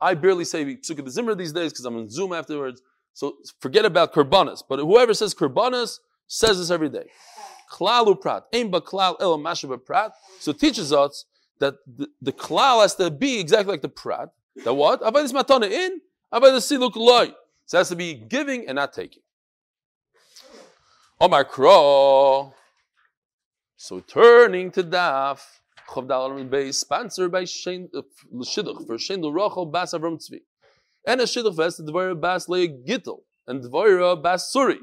[0.00, 2.82] I barely say psukkah the zimmer these days because I'm on Zoom afterwards.
[3.14, 4.62] So forget about kurbanas.
[4.68, 7.06] But whoever says kurbanas says this every day.
[7.72, 8.44] Klalu prat.
[8.52, 10.12] Aim klal el prat.
[10.40, 11.24] So it teaches us
[11.58, 14.28] that the, the klal has to be exactly like the prat.
[14.62, 15.02] That what?
[15.02, 16.00] Avodas matana in,
[16.32, 17.32] avodas siluk loy.
[17.66, 19.22] So it has to be giving and not taking.
[21.20, 22.54] Omar Kro.
[23.76, 25.40] So turning to Daf,
[26.72, 30.40] sponsored by uh, Shidduch for Shein L'Rochel Bas Avram Tzvi,
[31.06, 34.78] and a Shidduch vest Dvoira Bas Leah Gittel and Dvoira Bas Suri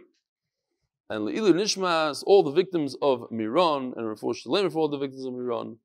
[1.11, 5.25] and Le'ilu Nishmas, all the victims of Miron, and Refuah Shalem for all the victims
[5.25, 5.77] of Miron.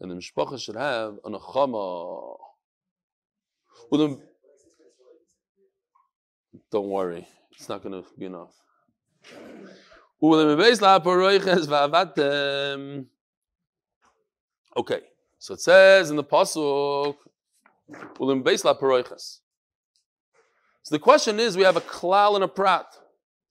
[0.00, 2.36] And the Mishpacha should have an Achama.
[3.90, 4.20] Well,
[6.70, 8.54] don't worry, it's not going to be enough.
[14.76, 15.00] Okay,
[15.38, 17.16] so it says in the pasuk,
[20.82, 22.86] so the question is, we have a klal and a prat.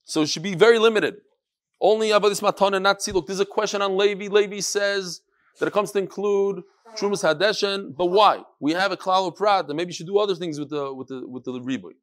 [0.04, 1.16] So it should be very limited.
[1.80, 3.26] Only Avodas Matana, not Siluk.
[3.28, 4.28] There's a question on Levi.
[4.28, 5.22] Levi says
[5.60, 6.64] that it comes to include
[6.98, 8.44] Trumas Hadeshen, but why?
[8.60, 10.94] We have a Klal of Prat, and maybe you should do other things with the
[10.94, 11.94] with the with the Riboy.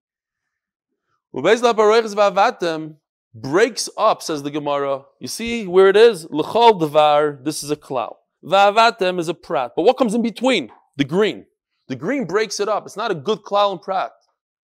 [3.33, 5.05] Breaks up, says the Gemara.
[5.21, 6.27] You see where it is?
[6.31, 8.17] L'chol devar, this is a klal.
[8.45, 9.73] Va'avatem is a prat.
[9.77, 10.73] But what comes in between?
[10.97, 11.47] The green.
[11.87, 12.87] The green breaks it up.
[12.87, 14.11] It's not a good klal and prat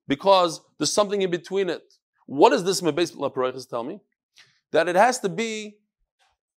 [0.09, 1.83] because there's something in between it.
[2.27, 4.01] What does this Mebes Laparechas tell me?
[4.73, 5.77] That it has to be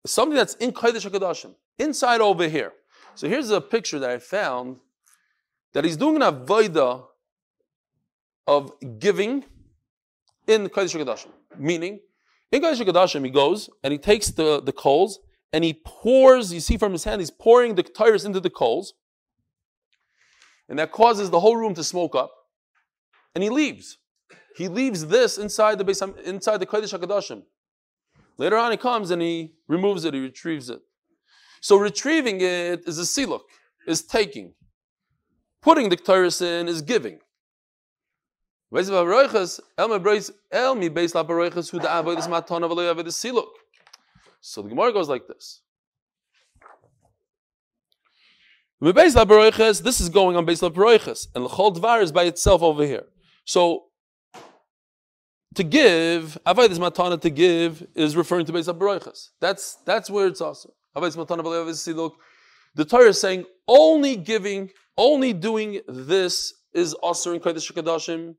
[0.06, 2.74] something that's in Kodesh HaKadoshim, inside over here.
[3.16, 4.78] So here's a picture that I found
[5.74, 7.06] that he's doing an avodah
[8.48, 9.46] of giving
[10.48, 11.30] in Kodesh HaKadoshim.
[11.58, 12.00] Meaning,
[12.52, 15.20] in Kodesh HaKadoshim, he goes and he takes the, the coals
[15.54, 18.94] and he pours, you see from his hand, he's pouring the tires into the coals.
[20.68, 22.32] And that causes the whole room to smoke up.
[23.34, 23.98] And he leaves.
[24.56, 27.44] He leaves this inside the base, inside the Kodesh HaKadoshim.
[28.38, 30.80] Later on, he comes and he removes it, he retrieves it.
[31.62, 33.42] So retrieving it is a siluk,
[33.88, 34.54] is taking.
[35.62, 37.20] Putting the Torah in is giving.
[38.72, 38.82] So
[44.62, 45.62] the Gemara goes like this.
[48.82, 53.08] This is going on Beis Labaroiches, and L'chol Dvar is by itself over here.
[53.44, 53.86] So
[55.56, 59.32] to give, Avodas Matana to give is referring to Beis Labaroiches.
[59.42, 60.74] That's that's where it's also.
[60.96, 68.36] The Torah is saying only giving, only doing this is also in Kodesh Kadashim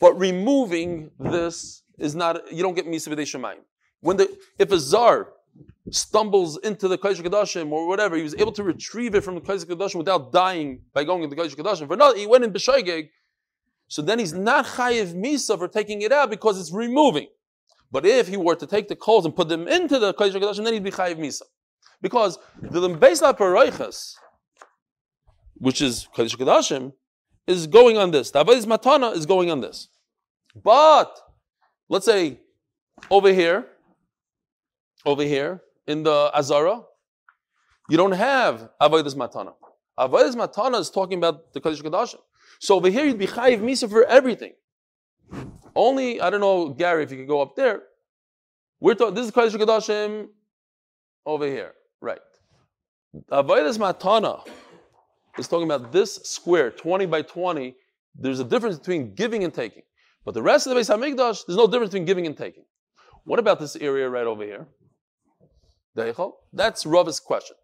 [0.00, 3.60] but removing this is not, you don't get Misa Shemayim.
[4.00, 5.28] When the, if a Zar
[5.90, 9.40] stumbles into the Kodesh Kadashim or whatever, he was able to retrieve it from the
[9.40, 11.86] Kodesh Kadashim without dying by going into the Kodesh Kadashim.
[11.86, 13.08] For not, he went in B'shaygeg,
[13.88, 17.28] so then he's not Chayiv Misa for taking it out because it's removing.
[17.90, 20.64] But if he were to take the coals and put them into the Kodesh Kadashim,
[20.64, 21.42] then he'd be Chayiv Misa.
[22.06, 24.14] Because the Limbeis Paroichas,
[25.54, 26.92] which is Kodesh Kadashim,
[27.48, 28.30] is going on this.
[28.30, 29.88] The Matana is going on this.
[30.72, 31.10] But
[31.88, 32.22] let's say
[33.10, 33.66] over here,
[35.04, 36.82] over here in the Azara,
[37.90, 39.54] you don't have Avodah Matana.
[39.98, 42.20] Avodah Matana is talking about the Kodesh Kodashim.
[42.60, 44.52] So over here you'd be Chayiv Misa for everything.
[45.74, 47.82] Only, I don't know, Gary, if you could go up there.
[48.78, 50.28] We're talking, this is Kodesh Kodashim
[51.26, 52.18] over here, right.
[53.30, 54.46] Avodah Matana
[55.38, 57.74] is talking about this square, 20 by 20.
[58.14, 59.82] There's a difference between giving and taking.
[60.24, 62.64] But the rest of the Beis Hamikdash, there's no difference between giving and taking.
[63.24, 64.66] What about this area right over here?
[65.94, 67.56] That's Rav's question.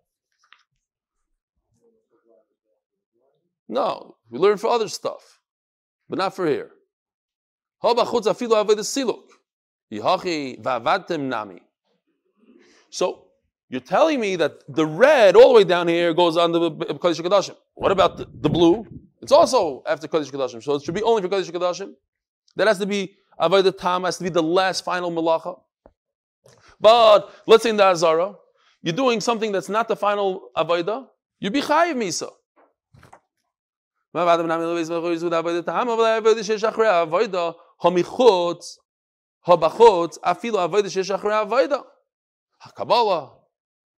[3.68, 5.40] No, we learn for other stuff,
[6.08, 6.70] but not for here.
[12.90, 13.26] So
[13.72, 17.56] you're telling me that the red all the way down here goes under Kodesh kadashim.
[17.72, 18.86] What about the, the, blue?
[19.22, 21.94] It's also after Kodesh kadashim, So it should be only for Kodesh kadashim.
[22.56, 25.58] That has to be Avodah Tam, has to be the last final Malacha.
[26.78, 28.34] But let's say in the Azara,
[28.82, 31.06] you're doing something that's not the final Avodah,
[31.40, 32.28] you be Chayiv Misa.
[34.14, 34.44] Avodah
[41.48, 41.84] Avodah.
[42.76, 43.41] Kabbalah,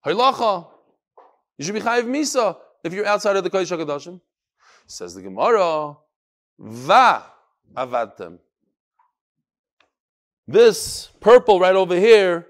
[0.04, 0.66] Halacha.
[1.58, 4.20] You should be chayiv misa if you're outside of the kodesh hakadoshim.
[4.86, 5.96] Says the Gemara,
[6.58, 7.24] va
[7.74, 8.38] avatem.
[10.46, 12.46] This purple right over here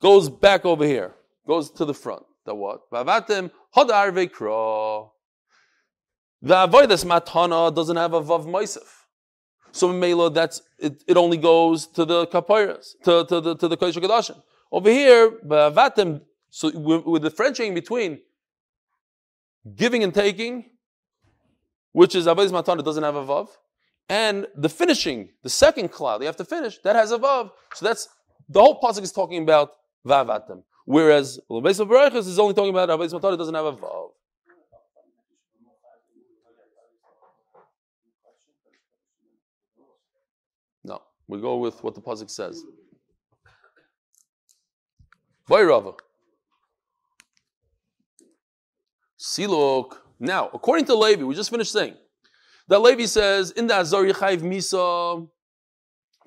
[0.00, 1.14] goes back over here,
[1.46, 2.24] goes to the front.
[2.46, 2.90] The what?
[2.90, 5.10] Vavatim hodar vekra.
[6.40, 9.02] The avodas matana doesn't have a vav moisef.
[9.72, 13.76] So Mela, that's it, it only goes to the kapiras, to, to the to the
[13.76, 16.20] Kodesh Over here, Bavatim
[16.54, 18.20] so we're, we're differentiating between
[19.74, 20.66] giving and taking,
[21.92, 23.48] which is avodas matana doesn't have a vav,
[24.10, 27.52] and the finishing, the second cloud, you have to finish, that has a vav.
[27.72, 28.06] So that's
[28.50, 29.70] the whole pasuk is talking about
[30.06, 30.62] vavatim.
[30.84, 34.10] Whereas Lebeis of is only talking about Abayis Matar, it doesn't have a vav.
[40.84, 42.62] No, we go with what the pasuk says.
[45.48, 45.94] Rava.
[49.22, 49.98] Silok.
[50.18, 51.94] Now, according to Levi, we just finished saying
[52.66, 55.28] that Levi says in the Azar Yechayiv Misa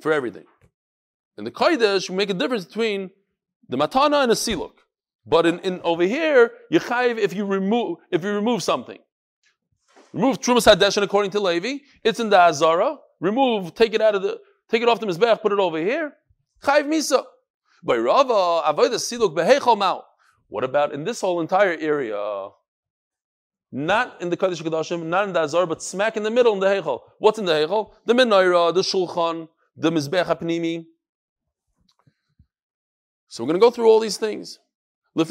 [0.02, 0.46] for everything.
[1.38, 3.10] In the Kodesh, we make a difference between
[3.68, 4.72] the Matana and a Siluk.
[5.26, 9.00] But in, in over here, Yechayiv if you remove if you remove something.
[10.14, 12.96] Remove Trumas Hadeshin according to Levi, it's in the Azara.
[13.20, 14.40] Remove, take it out of the
[14.70, 16.14] take it off the Mizbeach, put it over here.
[16.64, 17.26] Chayiv Misa.
[17.84, 20.02] By Rava, avodah siluk.
[20.48, 22.50] What about in this whole entire area?
[23.78, 26.62] Not in the Kodesh Kadashim, not in the Azar, but smack in the middle in
[26.62, 27.02] the Heichel.
[27.20, 27.92] What's in the Heichel?
[28.06, 30.86] The Menorah, the Shulchan, the Mizbech HaPnimi.
[33.28, 34.60] So we're going to go through all these things.
[35.18, 35.26] Do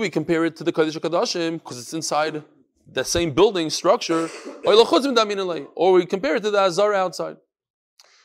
[0.00, 2.42] we compare it to the Kodesh Kadashim because it's inside
[2.90, 4.30] the same building structure,
[4.64, 7.36] or we compare it to the Azar outside?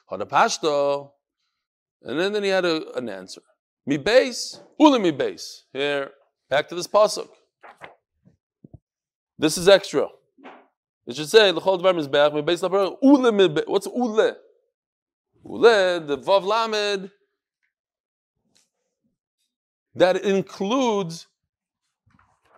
[0.10, 0.22] And
[2.18, 3.42] then, then he had a, an answer.
[3.86, 5.66] Mi base, uli mi base.
[5.74, 6.12] Here,
[6.50, 7.28] back to this pasuk.
[9.42, 10.08] This is extra.
[11.08, 14.36] It should say l'chol dvar mizbeach mi base ule mi What's ule?
[15.44, 17.10] Ule, the vav lamed.
[19.96, 21.26] That includes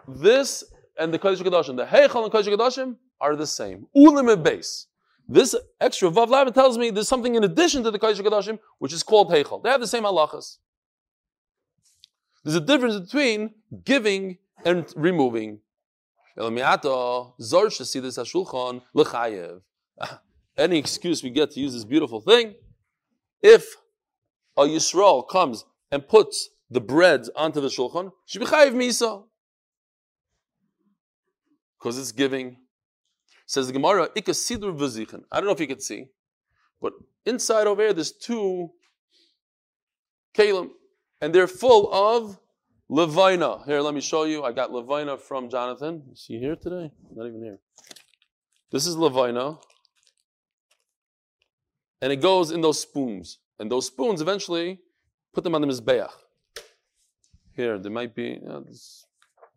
[0.09, 0.65] this
[0.99, 1.77] and the Kodesh Kodashim.
[1.77, 3.87] The Heichal and Kodesh Kodashim are the same.
[3.93, 4.87] Ule base.
[5.29, 8.91] This extra vav lamed tells me there's something in addition to the Kodesh Kodashim which
[8.91, 9.63] is called Heichal.
[9.63, 10.57] They have the same halachas.
[12.43, 13.51] There's a difference between
[13.85, 15.61] giving and removing.
[18.17, 19.61] Hashulchan l'chayev.
[20.57, 22.55] Any excuse we get to use this beautiful thing.
[23.41, 23.75] If
[24.57, 29.23] a Yisrael comes and puts the bread onto the shulchan, shebichayev misa.
[31.79, 32.57] Because it's giving.
[33.45, 34.09] Says the Gemara.
[34.15, 36.05] I don't know if you can see,
[36.81, 36.93] but
[37.25, 38.71] inside over here there's two
[40.33, 40.69] kalim
[41.21, 42.39] and they're full of
[42.93, 43.65] levina.
[43.65, 44.43] Here, let me show you.
[44.43, 46.03] I got levina from Jonathan.
[46.11, 46.91] Is he here today?
[47.15, 47.59] Not even here.
[48.71, 49.57] This is levina.
[52.01, 53.39] And it goes in those spoons.
[53.59, 54.79] And those spoons eventually
[55.33, 56.11] put them on the mizbeach.
[57.55, 58.63] Here, there might be, you know,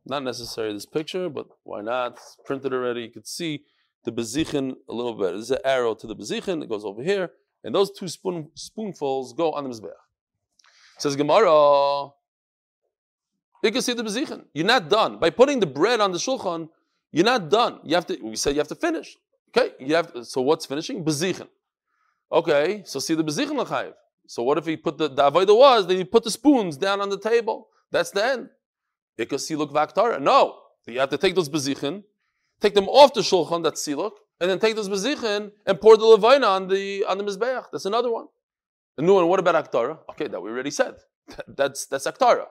[0.07, 2.13] not necessary this picture, but why not?
[2.13, 3.03] It's printed already.
[3.03, 3.65] You could see
[4.05, 5.33] the bezichin a little bit.
[5.33, 6.63] There's an arrow to the bezichin.
[6.63, 7.33] It goes over here.
[7.65, 9.91] And those two spoon, spoonfuls go on the mizbeach.
[10.99, 12.13] Says Gemara,
[13.67, 14.45] you can see the bezichin.
[14.55, 16.69] You're not done by putting the bread on the shulchan.
[17.13, 17.81] You're not done.
[17.85, 18.19] You have to.
[18.23, 19.17] We said you have to finish.
[19.51, 20.13] Okay, you have.
[20.13, 21.05] To, so what's finishing?
[21.05, 21.49] Bezichin.
[22.31, 23.95] Okay, so see the bezichin l'chayiv.
[24.27, 27.01] So what if he put the the avodah was then he put the spoons down
[27.01, 27.69] on the table?
[27.91, 28.49] That's the end.
[29.17, 30.21] Because siluk vaktara.
[30.21, 32.03] No, you have to take those bezichin,
[32.61, 33.63] take them off the shulchan.
[33.63, 37.25] That's siluk, and then take those bezichin and pour the levina on the on the
[37.25, 37.67] mizbeach.
[37.73, 38.27] That's another one.
[38.97, 39.99] The new one, what about Aktara?
[40.11, 40.95] Okay, that we already said.
[41.49, 42.47] That's that's Aktara.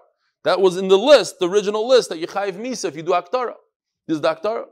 [0.46, 3.12] That was in the list, the original list that you chayiv misa if you do
[3.12, 3.56] Aktara.
[4.08, 4.66] This is the Aktara.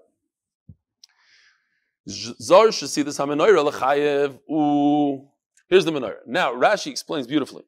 [2.07, 4.39] Zar should see this hamenoira lechayev.
[4.51, 5.28] Ooh,
[5.67, 6.28] here's the menorah.
[6.28, 7.63] Now Rashi explains beautifully.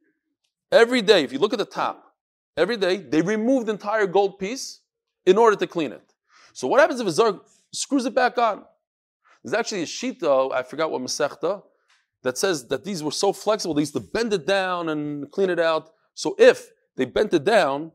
[0.72, 2.14] Every day, if you look at the top,
[2.56, 4.82] every day they remove the entire gold piece
[5.26, 6.14] in order to clean it.
[6.54, 7.42] So what happens if a zar
[7.74, 8.66] screws it back on?
[9.44, 10.52] There's actually a sheet though.
[10.52, 11.64] I forgot what masechta
[12.22, 15.50] that says that these were so flexible, they used to bend it down and clean
[15.50, 15.90] it out.
[16.14, 17.92] So if they bent it down,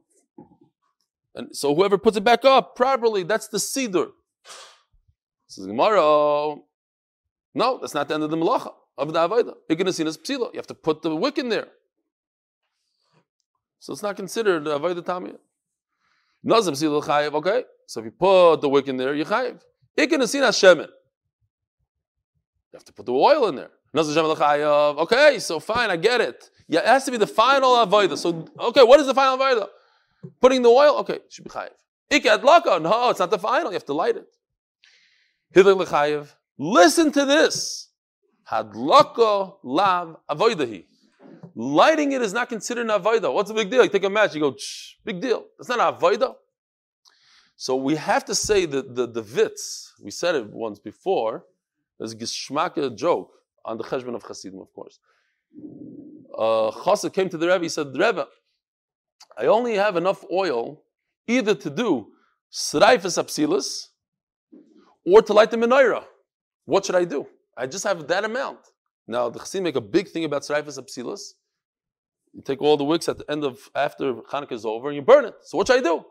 [1.35, 4.13] and so whoever puts it back up properly, that's the siddur.
[5.47, 6.57] Says Gemara,
[7.55, 9.55] no, that's not the end of the malacha of the avodah.
[9.71, 10.53] Ignasinas psila.
[10.53, 11.69] You have to put the wick in there.
[13.79, 15.39] So it's not considered avodah tamiyah.
[16.45, 17.35] Nazim psila chayiv.
[17.35, 19.61] Okay, so if you put the wick in there, you chayiv.
[19.99, 20.89] Ignasinas shemen.
[22.73, 23.71] You have to put the oil in there.
[23.93, 26.49] Okay, so fine, I get it.
[26.71, 28.17] Yeah, it has to be the final avodah.
[28.17, 29.67] So, okay, what is the final avodah?
[30.41, 30.99] Putting the oil?
[30.99, 31.71] Okay, it should be chayiv.
[32.13, 32.81] Ikat laka?
[32.81, 33.73] No, it's not the final.
[33.73, 34.29] You have to light it.
[35.53, 37.89] Hidr Listen to this.
[38.49, 40.85] Hadlaka lav avoidahi.
[41.57, 43.35] Lighting it is not considered an avodah.
[43.35, 43.83] What's the big deal?
[43.83, 44.55] You take a match, you go,
[45.05, 45.47] big deal.
[45.59, 46.37] It's not an avodah.
[47.57, 51.47] So we have to say that the, the vitz, we said it once before,
[51.99, 53.33] there's a joke
[53.65, 55.01] on the cheshbon of Chassidim, of course.
[56.37, 58.27] Uh, Chassid came to the Rebbe, he said, Rebbe,
[59.37, 60.83] I only have enough oil
[61.27, 62.09] either to do
[62.53, 63.87] sraifas apsilas
[65.05, 66.05] or to light the menorah.
[66.65, 67.27] What should I do?
[67.57, 68.61] I just have that amount.
[69.07, 71.21] Now, the Chassidim make a big thing about sraifas apsilas.
[72.33, 75.03] You take all the wicks at the end of, after Hanukkah is over, and you
[75.03, 75.35] burn it.
[75.43, 76.05] So what should I do?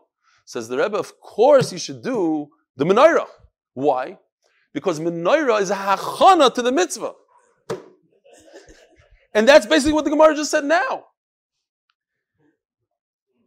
[0.44, 3.26] Says the Rebbe, of course you should do the menorah.
[3.74, 4.18] Why?
[4.74, 7.12] Because menorah is a hachana to the mitzvah.
[9.34, 11.04] And that's basically what the Gemara just said now.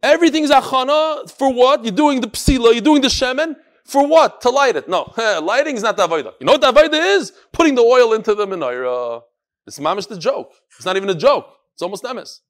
[0.02, 1.84] Everything is achana for what?
[1.84, 3.56] You're doing the psila, you're doing the shemen.
[3.84, 4.40] For what?
[4.42, 4.88] To light it.
[4.88, 5.12] No,
[5.42, 6.32] lighting is not avodah.
[6.40, 7.32] You know what avodah is?
[7.52, 9.22] Putting the oil into the menorah.
[9.66, 10.52] It's mamish the joke.
[10.76, 11.48] It's not even a joke.
[11.74, 12.40] It's almost nemes.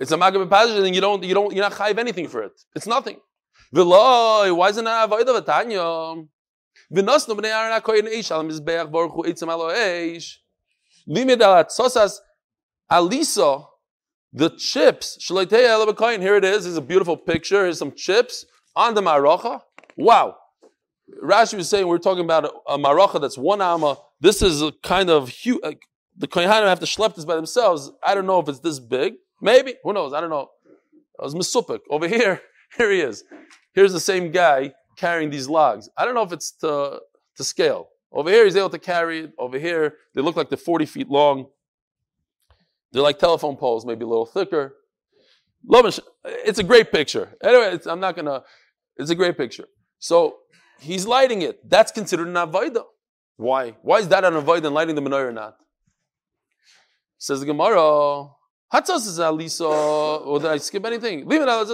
[0.00, 2.52] It's a magab and you don't, you don't, you're not chayiv anything for it.
[2.74, 3.18] It's nothing.
[3.74, 6.26] V'loi, why isn't it avodah v'tanya?
[6.92, 10.36] V'nosnu b'nei Aaron HaKoyin Eish al Mizbeach Baruch Hu Eitzim Alo Eish.
[11.06, 12.18] Sosas
[12.90, 13.66] Alisa,
[14.32, 17.64] the chips, here it is, is a beautiful picture.
[17.64, 18.44] Here's some chips
[18.76, 19.60] on the maracha.
[19.96, 20.36] Wow.
[21.22, 23.96] Rashi was saying we are talking about a, a that's one amma.
[24.20, 25.60] This is a kind of huge.
[25.62, 25.72] Uh,
[26.16, 27.90] the kohanim have to schlep this by themselves.
[28.04, 29.14] I don't know if it's this big.
[29.40, 29.74] Maybe.
[29.82, 30.12] Who knows?
[30.12, 30.50] I don't know.
[31.18, 31.80] It was misupik.
[31.88, 32.40] Over here,
[32.76, 33.24] here he is.
[33.72, 35.88] Here's the same guy carrying these logs.
[35.96, 37.00] I don't know if it's to,
[37.36, 37.88] to scale.
[38.12, 39.32] Over here, he's able to carry it.
[39.38, 41.46] Over here, they look like they're 40 feet long.
[42.92, 44.74] They're like telephone poles, maybe a little thicker.
[46.24, 47.36] It's a great picture.
[47.42, 48.42] Anyway, I'm not gonna.
[48.96, 49.66] It's a great picture.
[49.98, 50.38] So
[50.80, 51.68] he's lighting it.
[51.68, 52.84] That's considered an avodah.
[53.36, 53.76] Why?
[53.82, 55.56] Why is that an avodah and lighting the menorah or not?
[57.18, 58.28] Says the Gemara.
[58.72, 59.68] Hatzos is alisa.
[60.26, 61.26] Or did I skip anything?
[61.26, 61.68] Leave it out.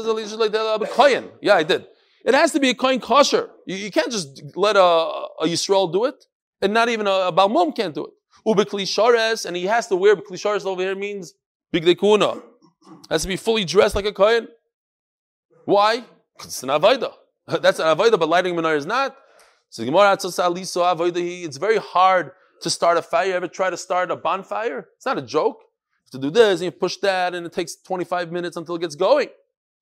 [1.40, 1.86] Yeah, I did.
[2.24, 3.50] It has to be a coin kosher.
[3.66, 6.24] You, you, can't just let a, a Yisrael do it,
[6.62, 8.12] and not even a, a Balmum can't do it.
[8.46, 11.34] Ubekli and he has to wear bekli over here means
[11.72, 12.42] big dekuna.
[13.10, 14.48] Has to be fully dressed like a kohen.
[15.64, 16.04] Why?
[16.36, 17.12] Because it's an avodah.
[17.60, 19.16] That's an avodah, but lighting menorah is not.
[19.70, 22.30] So it's very hard
[22.62, 23.26] to start a fire.
[23.26, 24.88] You ever try to start a bonfire?
[24.96, 25.58] It's not a joke.
[25.60, 28.76] You have to do this and you push that, and it takes 25 minutes until
[28.76, 29.28] it gets going.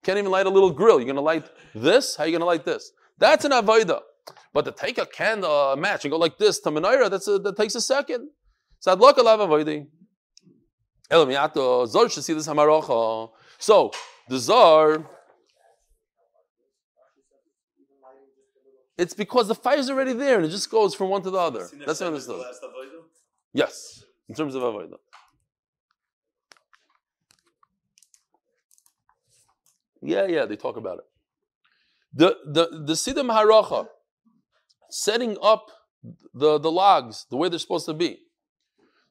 [0.03, 0.99] Can't even light a little grill.
[0.99, 2.16] You're going to light this?
[2.16, 2.93] How are you going to light this?
[3.18, 4.00] That's an avodah.
[4.52, 7.38] But to take a candle, a match, and go like this to menorah, that's a,
[7.40, 8.30] that takes a second.
[8.78, 8.94] So
[14.28, 15.10] the zar
[18.96, 21.38] It's because the fire is already there and it just goes from one to the
[21.38, 21.68] other.
[21.84, 22.44] That's what I understood.
[23.52, 24.98] Yes, in terms of avodah.
[30.00, 31.04] Yeah, yeah, they talk about it.
[32.14, 33.86] The the the siddham haracha,
[34.90, 35.66] setting up
[36.32, 38.18] the, the logs the way they're supposed to be.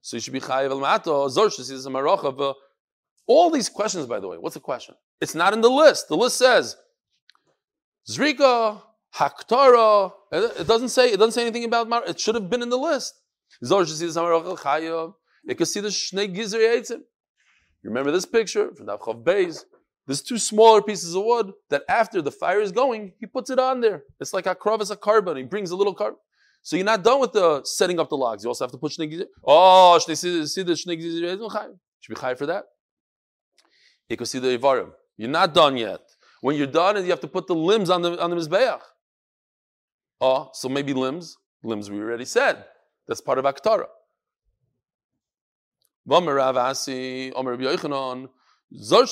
[0.01, 2.54] So you should be chayiv el haracha.
[3.26, 4.95] All these questions, by the way, what's the question?
[5.22, 6.08] It's not in the list.
[6.10, 6.76] The list says
[8.10, 8.82] zrika
[9.16, 10.12] Haktara.
[10.32, 11.12] It doesn't say.
[11.12, 12.04] It doesn't say anything about Mar.
[12.08, 13.14] It should have been in the list.
[13.62, 14.10] You can see
[15.80, 16.99] the Shnei Gizer
[17.84, 19.66] Remember this picture from the Chav Beis?
[20.06, 23.60] There's two smaller pieces of wood that after the fire is going, he puts it
[23.60, 24.04] on there.
[24.20, 25.38] It's like a is a carbon.
[25.38, 26.20] He brings a little carbon.
[26.62, 28.43] So you're not done with the setting up the logs.
[28.43, 29.26] You also have to put Shnei.
[29.45, 32.66] Oh, see, see the Shnei Gizer Should be high for that.
[34.10, 34.91] You can see the Ivarim.
[35.18, 36.01] You're not done yet.
[36.41, 38.82] When you're done, you have to put the limbs on the on the mizbeach.
[40.20, 41.38] Oh, so maybe limbs.
[41.64, 42.66] Limbs we already said.
[43.08, 43.88] That's part of Aktara.
[48.76, 49.06] Now,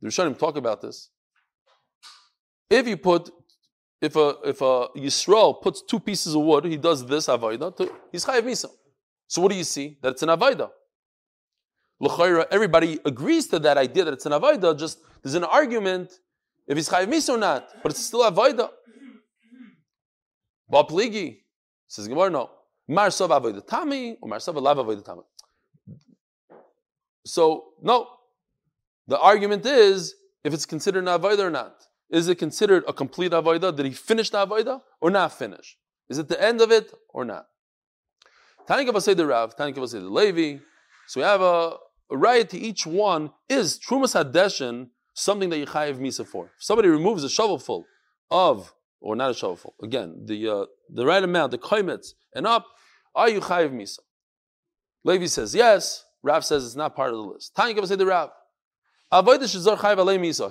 [0.00, 1.10] the Rishonim talk about this.
[2.70, 3.28] If you put,
[4.00, 7.90] if a if a Yisrael puts two pieces of wood, he does this avodah.
[8.12, 8.68] He's chayav misa.
[9.26, 9.98] So what do you see?
[10.00, 10.70] That it's an avodah.
[12.52, 14.78] Everybody agrees to that idea that it's an avodah.
[14.78, 16.12] Just there's an argument
[16.68, 18.70] if he's chayiv mis or not, but it's still avoida.
[20.72, 21.38] Bapligi
[21.88, 22.50] says Gemara, no.
[22.88, 25.24] Marsav avoida tami or marsav alav avoida tami.
[27.26, 28.08] So no,
[29.06, 30.14] the argument is
[30.44, 31.74] if it's considered an avoida or not.
[32.08, 33.74] Is it considered a complete avoida?
[33.74, 35.76] Did he finish the avoida or not finish?
[36.08, 37.46] Is it the end of it or not?
[38.68, 40.60] Tanik say the Rav, Tanik say the Levi.
[41.08, 41.76] So we have a,
[42.10, 46.46] a right to each one is Trumas Hadeshin something that you chayiv misa for.
[46.56, 47.84] If somebody removes a shovelful
[48.30, 52.66] of, or not a shovelful, again, the uh, the right amount, the koimetz, and up,
[53.14, 53.98] are you chayiv misa?
[55.04, 56.04] Levi says yes.
[56.26, 57.54] Rav says it's not part of the list.
[57.54, 58.30] Tanya say the Rav.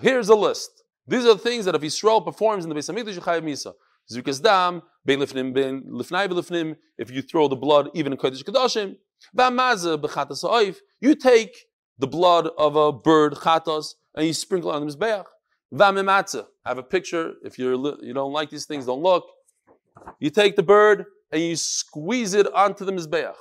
[0.01, 0.83] Here's a list.
[1.07, 3.73] These are the things that if Yisrael performs in the Beis Hamikdash, you chayiv misa.
[4.09, 6.77] Zrikas dam, bein lifnim, bein lifnai lifnim.
[6.97, 8.95] If you throw the blood, even in kodesh kadashim,
[9.37, 11.53] v'amazah b'chatas You take
[11.99, 15.25] the blood of a bird chatas and you sprinkle on the mizbeach.
[15.73, 16.45] Vamimatza.
[16.63, 17.33] I have a picture.
[17.43, 19.25] If you're you don't like these things, don't look.
[20.19, 23.35] You take the bird and you squeeze it onto the mizbeach.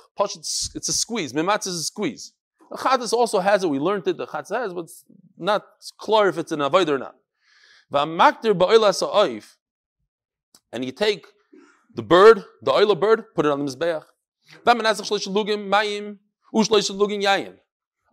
[0.75, 1.33] It's a squeeze.
[1.33, 2.33] Mimatzah is a squeeze.
[2.71, 3.69] The chatas also has it.
[3.69, 4.17] We learned it.
[4.17, 5.05] The chatas has, but it's
[5.37, 5.63] not
[5.97, 7.15] clear if it's an avoid or not.
[10.71, 11.27] And you take
[11.93, 14.03] the bird, the oila bird, put it on the mizbeach.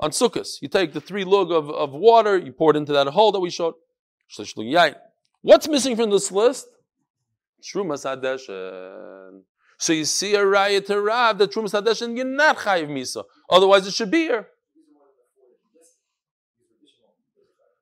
[0.01, 3.07] On Sukkot, you take the three lug of, of water, you pour it into that
[3.09, 3.75] hole that we showed.
[5.43, 6.67] What's missing from this list?
[7.63, 9.43] Trumas Hadeshen.
[9.83, 13.25] So you see a raya to Rav that Trumas Hadeshen, you're not Chayiv Misa.
[13.51, 14.47] Otherwise, it should be here.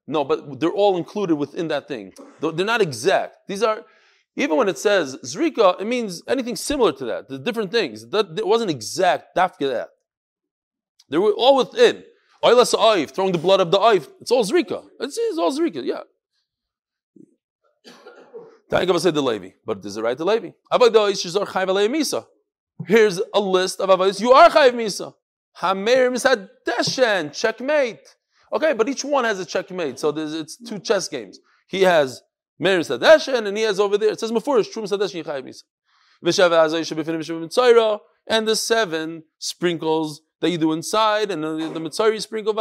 [0.07, 2.15] No, but they're all included within that thing.
[2.41, 3.37] They're not exact.
[3.49, 3.85] These are,
[4.35, 7.29] even when it says Zrika, it means anything similar to that.
[7.29, 8.07] The different things.
[8.11, 9.89] It wasn't exact, dafka that.
[11.11, 12.03] They were all within.
[12.43, 14.09] Oilas oif, throwing the blood of the oif.
[14.23, 14.87] It's all zrika.
[15.01, 15.85] It's, it's all zrika.
[15.85, 16.01] Yeah.
[18.71, 20.51] Tanakava said the Levi, but there's a right to Levi.
[22.87, 24.21] Here's a list of avayis.
[24.21, 25.12] You are chayv misa.
[25.61, 27.31] Hamer misad deshen.
[27.33, 28.16] Checkmate.
[28.53, 29.99] Okay, but each one has a checkmate.
[29.99, 31.41] So it's two chess games.
[31.66, 32.23] He has
[32.59, 34.11] Meir Sadeshen, and he has over there.
[34.11, 35.62] It says Mefurish, Trum Sadeshen Yichayim Misa.
[36.25, 41.81] V'shav Azay Shebifinim Shebim and the seven sprinkles that you do inside, and the, the
[41.81, 42.55] Mitzayri sprinkle.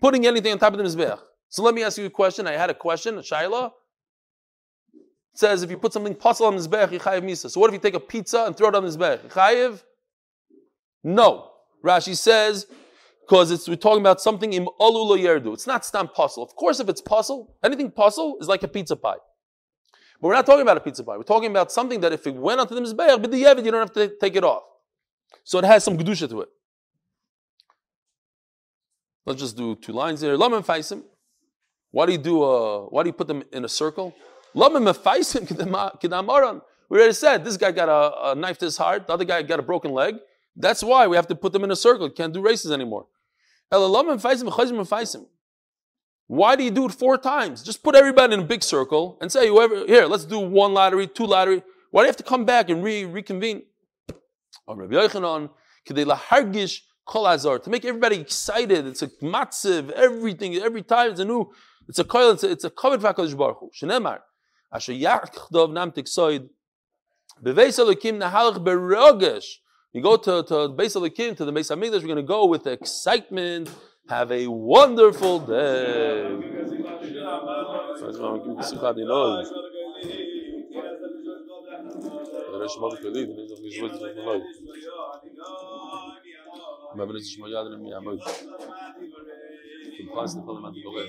[0.00, 1.20] Putting anything on top of the Mizbeach.
[1.52, 2.46] So let me ask you a question.
[2.46, 3.72] I had a question, a Shaila.
[4.94, 5.02] It
[5.34, 7.50] says if you put something puzzle on the Mizbeach, Yichayiv Misa.
[7.50, 9.18] So what if you take a pizza and throw it on the Mizbeach?
[9.28, 9.82] Yichayiv?
[11.04, 11.50] No.
[11.84, 12.66] Rashi says
[13.20, 15.52] because it's we're talking about something im olula yerdu.
[15.52, 16.42] It's not stam puzzle.
[16.42, 19.16] Of course, if it's puzzle, anything puzzle is like a pizza pie.
[20.22, 21.18] But we're not talking about a pizza pie.
[21.18, 23.72] We're talking about something that if it went onto the mizbeach, but the yevid, you
[23.72, 24.62] don't have to take it off.
[25.44, 26.48] So it has some gedusha to it.
[29.26, 30.34] Let's just do two lines here.
[30.34, 31.02] Laman faisim.
[31.92, 34.12] Why do you do a, why do you put them in a circle?
[34.54, 34.60] We
[36.98, 39.60] already said this guy got a, a knife to his heart, the other guy got
[39.60, 40.16] a broken leg.
[40.56, 42.08] That's why we have to put them in a circle.
[42.08, 43.06] You can't do races anymore.
[46.26, 47.62] Why do you do it four times?
[47.62, 51.06] Just put everybody in a big circle and say, whoever, here, let's do one lottery,
[51.06, 51.62] two lottery.
[51.90, 53.62] Why do you have to come back and re- reconvene?
[54.66, 54.74] Oh,
[57.58, 58.86] to make everybody excited.
[58.86, 61.52] It's a matziv, everything, every time it's a new,
[61.88, 63.70] it's a coil, it's a, it's a covered v'akadosh baruch hu.
[63.70, 64.20] Shenemar,
[64.72, 66.48] asher yachdov nam tiksoid,
[67.42, 69.44] beveis elokim nahalach berogesh,
[69.92, 72.46] you go to, to the king, to the base of Migdash, we're going to go
[72.46, 73.68] with excitement.
[74.08, 76.38] Have a wonderful day.
[78.72, 79.08] Schreiben
[82.68, 83.12] schon mal Beuke
[90.24, 91.08] schon mal Beuke.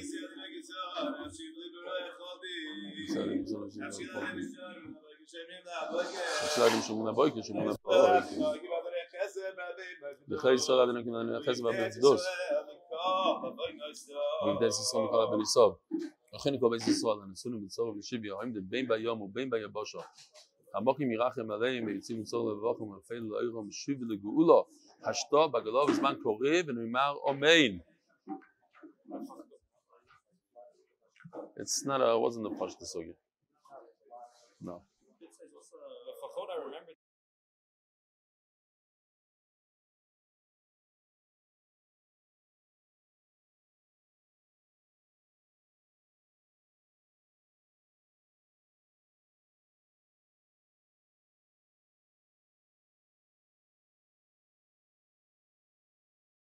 [6.55, 8.25] שאַלן שומע נבויק שומע נבויק
[10.27, 12.23] דה חייס ער דנק נען חייס באב דוס
[14.45, 15.77] דה דאס איז סונקער באב ניסוב
[16.35, 19.57] אכן קוב איז סואל אנ סונן ניסוב בישיב יאים דה בין בא יום ובין בא
[19.57, 19.99] יבשו
[20.75, 24.65] עמוק אם ירח הם הרי הם יצאים לצור לבוח ומרפאים לא אירום שיב לגאולו
[25.03, 27.79] השתו בגלו בזמן קורא ונאמר אומיין
[31.57, 33.13] It's not a, wasn't a Pashto Sugi.
[34.61, 34.81] No.